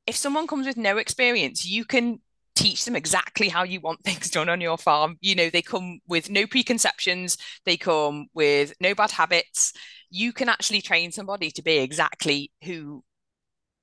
if 0.06 0.16
someone 0.16 0.46
comes 0.46 0.66
with 0.66 0.76
no 0.76 0.96
experience, 0.98 1.64
you 1.64 1.84
can 1.84 2.20
teach 2.54 2.84
them 2.84 2.96
exactly 2.96 3.48
how 3.48 3.62
you 3.64 3.80
want 3.80 4.02
things 4.04 4.30
done 4.30 4.48
on 4.48 4.60
your 4.60 4.78
farm. 4.78 5.16
You 5.20 5.34
know, 5.34 5.50
they 5.50 5.62
come 5.62 6.00
with 6.08 6.30
no 6.30 6.46
preconceptions, 6.46 7.36
they 7.64 7.76
come 7.76 8.26
with 8.34 8.74
no 8.80 8.94
bad 8.94 9.10
habits. 9.12 9.72
You 10.10 10.32
can 10.32 10.48
actually 10.48 10.80
train 10.82 11.12
somebody 11.12 11.50
to 11.52 11.62
be 11.62 11.78
exactly 11.78 12.52
who 12.64 13.02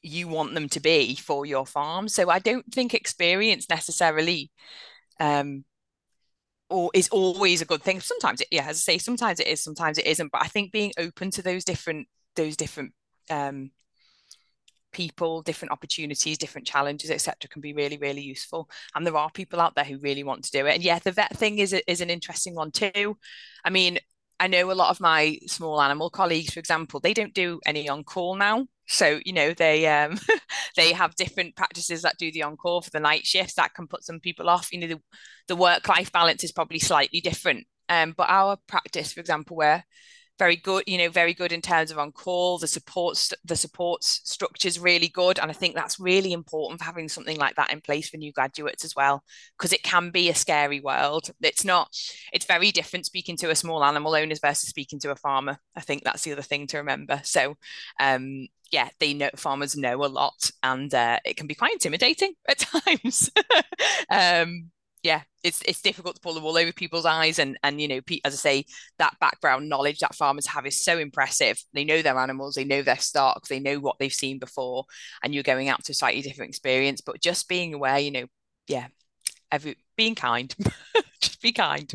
you 0.04 0.28
want 0.28 0.54
them 0.54 0.70
to 0.70 0.80
be 0.80 1.16
for 1.16 1.46
your 1.46 1.66
farm. 1.66 2.08
So 2.08 2.30
I 2.30 2.40
don't 2.40 2.66
think 2.74 2.94
experience 2.94 3.70
necessarily 3.70 4.52
um 5.20 5.66
or 6.70 6.90
is 6.94 7.10
always 7.10 7.62
a 7.62 7.66
good 7.66 7.84
thing. 7.84 8.00
Sometimes 8.00 8.42
it, 8.42 8.48
yeah, 8.52 8.68
as 8.68 8.78
I 8.78 8.94
say, 8.94 8.98
sometimes 8.98 9.40
it 9.40 9.48
is, 9.48 9.64
sometimes 9.64 9.98
it 9.98 10.06
isn't. 10.06 10.32
But 10.32 10.44
I 10.44 10.48
think 10.48 10.72
being 10.72 10.94
open 10.98 11.32
to 11.32 11.42
those 11.42 11.64
different 11.66 12.08
those 12.36 12.56
different 12.56 12.94
um 13.30 13.72
people, 14.92 15.42
different 15.42 15.72
opportunities, 15.72 16.38
different 16.38 16.68
challenges, 16.68 17.12
etc., 17.12 17.50
can 17.50 17.62
be 17.62 17.74
really, 17.74 17.98
really 17.98 18.22
useful. 18.22 18.70
And 18.96 19.06
there 19.06 19.18
are 19.18 19.30
people 19.32 19.60
out 19.60 19.76
there 19.76 19.84
who 19.84 19.98
really 20.00 20.24
want 20.24 20.44
to 20.46 20.52
do 20.52 20.66
it. 20.66 20.76
And 20.76 20.84
yeah, 20.84 21.00
the 21.00 21.12
vet 21.12 21.36
thing 21.38 21.60
is 21.60 21.74
is 21.88 22.02
an 22.02 22.10
interesting 22.10 22.56
one 22.56 22.72
too. 22.72 23.18
I 23.64 23.70
mean, 23.70 24.00
I 24.40 24.48
know 24.48 24.72
a 24.72 24.74
lot 24.74 24.90
of 24.90 25.00
my 25.00 25.38
small 25.48 25.80
animal 25.82 26.10
colleagues, 26.10 26.54
for 26.54 26.60
example, 26.60 27.00
they 27.00 27.14
don't 27.14 27.34
do 27.34 27.60
any 27.66 27.88
on 27.88 28.04
call 28.04 28.36
now. 28.36 28.66
So 28.88 29.22
you 29.24 29.34
know 29.34 29.54
they 29.54 29.88
um, 29.88 30.20
they 30.76 30.94
have 30.94 31.16
different 31.16 31.56
practices 31.56 32.02
that 32.02 32.18
do 32.18 32.32
the 32.32 32.44
on 32.44 32.58
call 32.58 32.82
for 32.82 32.90
the 32.90 33.00
night 33.00 33.26
shifts. 33.26 33.54
That 33.54 33.74
can 33.74 33.88
put 33.88 34.04
some 34.04 34.20
people 34.20 34.50
off. 34.50 34.72
You 34.72 34.80
know 34.80 34.88
the, 34.88 35.02
the 35.48 35.56
work 35.56 35.88
life 35.88 36.12
balance 36.12 36.44
is 36.44 36.52
probably 36.52 36.80
slightly 36.80 37.22
different. 37.22 37.68
Um, 37.88 38.14
but 38.16 38.30
our 38.30 38.58
practice, 38.68 39.14
for 39.14 39.20
example, 39.20 39.58
where 39.58 39.86
very 40.42 40.56
good, 40.56 40.84
you 40.88 40.98
know, 40.98 41.08
very 41.08 41.36
good 41.36 41.52
in 41.52 41.62
terms 41.62 41.92
of 41.92 42.00
on 42.00 42.12
call. 42.12 42.58
The 42.58 42.66
supports, 42.66 43.32
the 43.46 43.56
supports 43.56 44.22
structure 44.24 44.68
is 44.68 44.80
really 44.80 45.08
good, 45.08 45.38
and 45.38 45.52
I 45.52 45.54
think 45.54 45.76
that's 45.76 46.00
really 46.00 46.34
important 46.34 46.80
for 46.80 46.86
having 46.86 47.10
something 47.10 47.38
like 47.38 47.56
that 47.58 47.72
in 47.72 47.80
place 47.80 48.10
for 48.10 48.18
new 48.18 48.32
graduates 48.32 48.84
as 48.84 48.96
well, 48.96 49.24
because 49.56 49.72
it 49.72 49.84
can 49.84 50.10
be 50.10 50.30
a 50.30 50.36
scary 50.36 50.80
world. 50.80 51.30
It's 51.44 51.64
not. 51.64 51.96
It's 52.34 52.46
very 52.46 52.72
different 52.72 53.06
speaking 53.06 53.38
to 53.38 53.52
a 53.52 53.56
small 53.56 53.84
animal 53.84 54.16
owners 54.16 54.40
versus 54.40 54.68
speaking 54.68 55.00
to 55.02 55.12
a 55.12 55.16
farmer. 55.16 55.60
I 55.76 55.82
think 55.82 56.04
that's 56.04 56.24
the 56.24 56.32
other 56.32 56.42
thing 56.42 56.66
to 56.68 56.78
remember. 56.78 57.22
So, 57.24 57.56
um, 58.00 58.48
yeah, 58.72 58.90
they 59.00 59.14
know 59.14 59.30
farmers 59.36 59.78
know 59.78 60.04
a 60.04 60.08
lot, 60.08 60.50
and 60.64 60.92
uh, 60.92 61.20
it 61.24 61.38
can 61.38 61.46
be 61.46 61.54
quite 61.54 61.74
intimidating 61.74 62.34
at 62.50 62.58
times. 62.88 63.30
um, 64.10 64.72
yeah, 65.04 65.22
it's 65.44 65.62
it's 65.66 65.82
difficult 65.82 66.16
to 66.16 66.22
pull 66.22 66.34
the 66.34 66.40
wool 66.40 66.58
over 66.58 66.72
people's 66.72 67.06
eyes, 67.06 67.40
and 67.40 67.58
and 67.64 67.82
you 67.82 67.88
know, 67.88 68.02
as 68.24 68.34
I 68.34 68.38
say, 68.38 68.66
that 69.00 69.18
background 69.20 69.68
knowledge 69.68 70.00
that 70.00 70.16
farmers 70.16 70.48
have 70.48 70.66
is 70.66 70.84
so 70.84 70.98
impressive. 71.00 71.62
They 71.74 71.84
know 71.84 72.02
their 72.02 72.20
animals, 72.20 72.56
they 72.56 72.66
know 72.66 72.84
their 72.84 72.98
stock, 72.98 73.48
they 73.48 73.60
know 73.60 73.80
what 73.80 73.98
they've 74.00 74.14
seen 74.14 74.38
before, 74.38 74.86
and 75.24 75.34
you're 75.34 75.44
going 75.44 75.70
out 75.70 75.84
to 75.86 75.92
a 75.92 75.96
slightly 75.96 76.22
different 76.22 76.50
experience. 76.50 77.02
But 77.02 77.20
just 77.20 77.50
being 77.50 77.74
aware, 77.74 77.98
you 77.98 78.12
know, 78.12 78.26
yeah, 78.68 78.88
every 79.52 79.78
being 79.96 80.16
kind, 80.16 80.54
just 81.22 81.42
be 81.42 81.52
kind. 81.52 81.92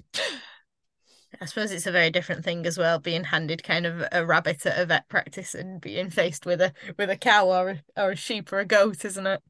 I 1.40 1.44
suppose 1.44 1.70
it's 1.70 1.86
a 1.86 1.92
very 1.92 2.10
different 2.10 2.44
thing 2.44 2.64
as 2.66 2.78
well, 2.78 2.98
being 2.98 3.24
handed 3.24 3.62
kind 3.62 3.84
of 3.86 4.02
a 4.10 4.24
rabbit 4.24 4.64
at 4.64 4.78
a 4.80 4.86
vet 4.86 5.08
practice 5.08 5.54
and 5.54 5.80
being 5.80 6.10
faced 6.10 6.46
with 6.46 6.60
a 6.60 6.72
with 6.98 7.10
a 7.10 7.16
cow 7.16 7.48
or 7.48 7.70
a, 7.70 8.02
or 8.02 8.10
a 8.12 8.16
sheep 8.16 8.52
or 8.52 8.58
a 8.58 8.64
goat, 8.64 9.04
isn't 9.04 9.26
it? 9.26 9.42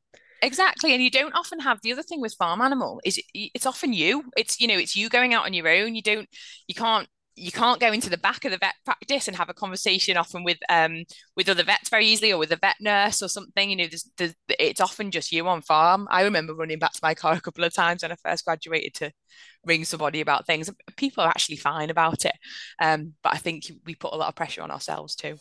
Exactly. 0.42 0.92
And 0.92 1.03
you 1.03 1.11
don't 1.11 1.35
often 1.35 1.61
have 1.61 1.81
the 1.83 1.92
other 1.92 2.03
thing 2.03 2.20
with 2.20 2.35
farm 2.35 2.61
animal 2.61 3.01
is 3.05 3.20
it's 3.35 3.66
often 3.66 3.92
you. 3.92 4.25
It's, 4.37 4.61
you 4.61 4.68
know, 4.68 4.79
it's 4.79 4.94
you 4.96 5.09
going 5.09 5.35
out 5.35 5.46
on 5.46 5.55
your 5.55 5.68
own. 5.68 5.94
You 5.94 6.03
don't, 6.03 6.29
you 6.68 6.75
can't, 6.75 7.09
you 7.37 7.53
can't 7.53 7.81
go 7.81 7.92
into 7.92 8.09
the 8.09 8.16
back 8.16 8.44
of 8.44 8.51
the 8.51 8.59
vet 8.59 8.75
practice 8.85 9.29
and 9.29 9.37
have 9.37 9.51
a 9.51 9.55
conversation 9.55 10.16
often 10.16 10.42
with 10.42 10.57
um 10.70 11.05
with 11.37 11.49
other 11.49 11.62
vets 11.62 11.90
very 11.90 12.07
easily 12.07 12.33
or 12.33 12.38
with 12.38 12.51
a 12.51 12.57
vet 12.57 12.77
nurse 12.81 13.22
or 13.22 13.29
something 13.29 13.68
you 13.70 13.77
know 13.77 13.87
there's, 13.87 14.11
there's 14.16 14.35
it's 14.59 14.81
often 14.81 15.11
just 15.11 15.31
you 15.31 15.46
on 15.46 15.61
farm 15.61 16.09
i 16.11 16.22
remember 16.22 16.55
running 16.55 16.79
back 16.79 16.92
to 16.92 17.01
my 17.03 17.14
car 17.14 17.35
a 17.35 17.40
couple 17.40 17.62
of 17.62 17.75
times 17.75 18.03
when 18.03 18.11
i 18.11 18.16
first 18.25 18.44
graduated 18.44 18.94
to 18.94 19.12
ring 19.66 19.85
somebody 19.85 20.22
about 20.22 20.46
things 20.46 20.70
people 20.96 21.22
are 21.22 21.29
actually 21.29 21.57
fine 21.57 21.90
about 21.90 22.25
it 22.25 22.35
um 22.81 23.12
but 23.22 23.35
i 23.35 23.37
think 23.37 23.70
we 23.85 23.94
put 23.94 24.14
a 24.14 24.16
lot 24.16 24.29
of 24.29 24.35
pressure 24.35 24.62
on 24.62 24.70
ourselves 24.70 25.14
too 25.14 25.37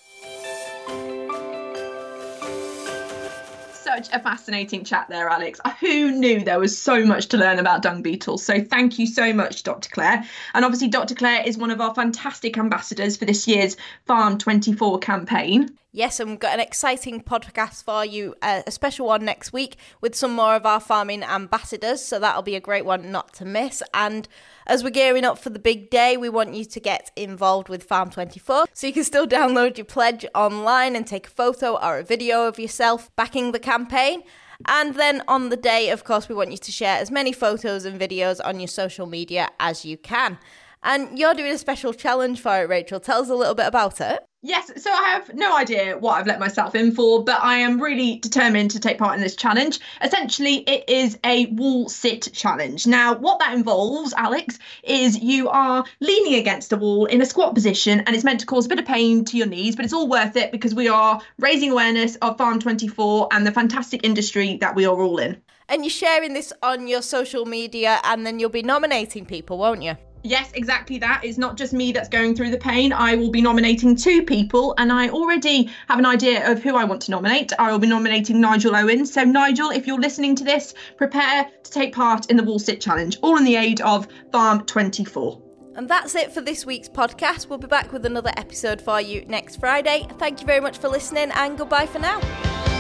such 3.85 4.09
a 4.11 4.19
fascinating 4.19 4.83
chat 4.83 5.07
there, 5.09 5.29
Alex. 5.29 5.59
Who 5.79 6.11
knew 6.11 6.43
there 6.43 6.59
was 6.59 6.75
so 6.75 7.05
much 7.05 7.27
to 7.27 7.37
learn 7.37 7.59
about 7.59 7.83
dung 7.83 8.01
beetles? 8.01 8.43
So 8.43 8.59
thank 8.59 8.97
you 8.97 9.05
so 9.05 9.31
much, 9.31 9.61
Dr. 9.61 9.89
Claire. 9.91 10.25
And 10.55 10.65
obviously, 10.65 10.87
Dr. 10.87 11.13
Claire 11.13 11.43
is 11.45 11.55
one 11.55 11.69
of 11.69 11.79
our 11.79 11.93
fantastic 11.93 12.57
ambassadors 12.57 13.15
for 13.15 13.25
this 13.25 13.47
year's 13.47 13.77
Farm 14.07 14.39
24 14.39 14.97
campaign. 14.99 15.77
Yes, 15.95 16.19
and 16.19 16.31
we've 16.31 16.39
got 16.39 16.53
an 16.53 16.59
exciting 16.59 17.21
podcast 17.21 17.85
for 17.85 18.03
you, 18.03 18.35
uh, 18.41 18.63
a 18.67 18.71
special 18.71 19.07
one 19.07 19.23
next 19.23 19.53
week 19.53 19.77
with 20.01 20.13
some 20.13 20.33
more 20.33 20.53
of 20.53 20.65
our 20.65 20.81
farming 20.81 21.23
ambassadors. 21.23 22.01
So 22.01 22.19
that'll 22.19 22.41
be 22.41 22.57
a 22.57 22.59
great 22.59 22.83
one 22.83 23.13
not 23.13 23.33
to 23.35 23.45
miss. 23.45 23.81
And 23.93 24.27
as 24.67 24.83
we're 24.83 24.89
gearing 24.89 25.23
up 25.23 25.39
for 25.39 25.51
the 25.51 25.57
big 25.57 25.89
day, 25.89 26.17
we 26.17 26.27
want 26.27 26.53
you 26.53 26.65
to 26.65 26.79
get 26.81 27.11
involved 27.15 27.69
with 27.69 27.85
Farm 27.85 28.09
24. 28.09 28.65
So 28.73 28.87
you 28.87 28.91
can 28.91 29.05
still 29.05 29.25
download 29.39 29.77
your 29.77 29.85
pledge 29.85 30.25
online 30.35 30.97
and 30.97 31.07
take 31.07 31.27
a 31.27 31.29
photo 31.29 31.77
or 31.81 31.99
a 31.99 32.03
video 32.03 32.45
of 32.45 32.59
yourself 32.59 33.09
backing 33.15 33.53
the 33.53 33.59
campaign. 33.59 34.23
And 34.65 34.95
then 34.95 35.21
on 35.29 35.47
the 35.47 35.55
day, 35.55 35.91
of 35.91 36.03
course, 36.03 36.27
we 36.27 36.35
want 36.35 36.51
you 36.51 36.57
to 36.57 36.71
share 36.73 36.97
as 36.97 37.09
many 37.09 37.31
photos 37.31 37.85
and 37.85 37.97
videos 37.97 38.41
on 38.43 38.59
your 38.59 38.67
social 38.67 39.05
media 39.05 39.47
as 39.61 39.85
you 39.85 39.95
can. 39.95 40.39
And 40.83 41.17
you're 41.17 41.33
doing 41.33 41.53
a 41.53 41.57
special 41.57 41.93
challenge 41.93 42.41
for 42.41 42.61
it, 42.61 42.67
Rachel. 42.67 42.99
Tell 42.99 43.21
us 43.21 43.29
a 43.29 43.35
little 43.35 43.55
bit 43.55 43.67
about 43.67 44.01
it. 44.01 44.19
Yes, 44.47 44.71
so 44.77 44.91
I 44.91 45.09
have 45.09 45.33
no 45.33 45.57
idea 45.57 45.97
what 45.97 46.19
I've 46.19 46.27
let 46.27 46.39
myself 46.39 46.75
in 46.75 46.91
for, 46.91 47.23
but 47.23 47.41
I 47.41 47.55
am 47.55 47.81
really 47.81 48.17
determined 48.17 48.69
to 48.71 48.79
take 48.79 48.99
part 48.99 49.15
in 49.15 49.21
this 49.21 49.35
challenge. 49.35 49.79
Essentially, 50.03 50.57
it 50.69 50.87
is 50.87 51.17
a 51.23 51.47
wall 51.47 51.89
sit 51.89 52.29
challenge. 52.31 52.85
Now, 52.85 53.15
what 53.15 53.39
that 53.39 53.55
involves, 53.55 54.13
Alex, 54.13 54.59
is 54.83 55.17
you 55.17 55.49
are 55.49 55.83
leaning 55.99 56.35
against 56.35 56.71
a 56.71 56.77
wall 56.77 57.07
in 57.07 57.23
a 57.23 57.25
squat 57.25 57.55
position 57.55 58.01
and 58.01 58.15
it's 58.15 58.23
meant 58.23 58.39
to 58.41 58.45
cause 58.45 58.67
a 58.67 58.69
bit 58.69 58.77
of 58.77 58.85
pain 58.85 59.25
to 59.25 59.35
your 59.35 59.47
knees, 59.47 59.75
but 59.75 59.83
it's 59.83 59.95
all 59.95 60.07
worth 60.07 60.35
it 60.35 60.51
because 60.51 60.75
we 60.75 60.87
are 60.87 61.19
raising 61.39 61.71
awareness 61.71 62.15
of 62.17 62.37
Farm 62.37 62.59
24 62.59 63.29
and 63.31 63.47
the 63.47 63.51
fantastic 63.51 64.05
industry 64.05 64.57
that 64.57 64.75
we 64.75 64.85
are 64.85 65.01
all 65.01 65.17
in. 65.17 65.41
And 65.69 65.83
you're 65.83 65.89
sharing 65.89 66.35
this 66.35 66.53
on 66.61 66.87
your 66.87 67.01
social 67.01 67.47
media 67.47 67.99
and 68.03 68.27
then 68.27 68.37
you'll 68.37 68.51
be 68.51 68.61
nominating 68.61 69.25
people, 69.25 69.57
won't 69.57 69.81
you? 69.81 69.97
Yes, 70.25 70.49
exactly 70.55 70.97
that. 70.97 71.21
It's 71.23 71.37
not 71.37 71.55
just 71.55 71.71
me 71.71 71.91
that's 71.91 72.09
going 72.09 72.35
through 72.35 72.49
the 72.49 72.57
pain. 72.57 72.91
I 72.91 73.15
will 73.15 73.29
be 73.29 73.41
nominating 73.41 73.95
two 73.95 74.23
people, 74.23 74.73
and 74.79 74.91
I 74.91 75.09
already 75.09 75.69
have 75.87 75.99
an 75.99 76.05
idea 76.07 76.51
of 76.51 76.63
who 76.63 76.75
I 76.75 76.83
want 76.83 77.03
to 77.03 77.11
nominate. 77.11 77.53
I 77.59 77.71
will 77.71 77.77
be 77.77 77.85
nominating 77.85 78.41
Nigel 78.41 78.75
Owen. 78.75 79.05
So, 79.05 79.23
Nigel, 79.23 79.69
if 79.69 79.85
you're 79.85 79.99
listening 79.99 80.35
to 80.37 80.43
this, 80.43 80.73
prepare 80.97 81.47
to 81.63 81.71
take 81.71 81.93
part 81.93 82.31
in 82.31 82.37
the 82.37 82.43
Wall 82.43 82.57
Sit 82.57 82.81
Challenge, 82.81 83.19
all 83.21 83.37
in 83.37 83.43
the 83.43 83.55
aid 83.55 83.81
of 83.81 84.07
Farm 84.31 84.65
24. 84.65 85.43
And 85.75 85.87
that's 85.87 86.15
it 86.15 86.33
for 86.33 86.41
this 86.41 86.65
week's 86.65 86.89
podcast. 86.89 87.47
We'll 87.47 87.59
be 87.59 87.67
back 87.67 87.93
with 87.93 88.03
another 88.07 88.31
episode 88.35 88.81
for 88.81 88.99
you 88.99 89.25
next 89.27 89.57
Friday. 89.57 90.07
Thank 90.17 90.41
you 90.41 90.47
very 90.47 90.59
much 90.59 90.79
for 90.79 90.89
listening, 90.89 91.29
and 91.35 91.55
goodbye 91.55 91.85
for 91.85 91.99
now. 91.99 92.74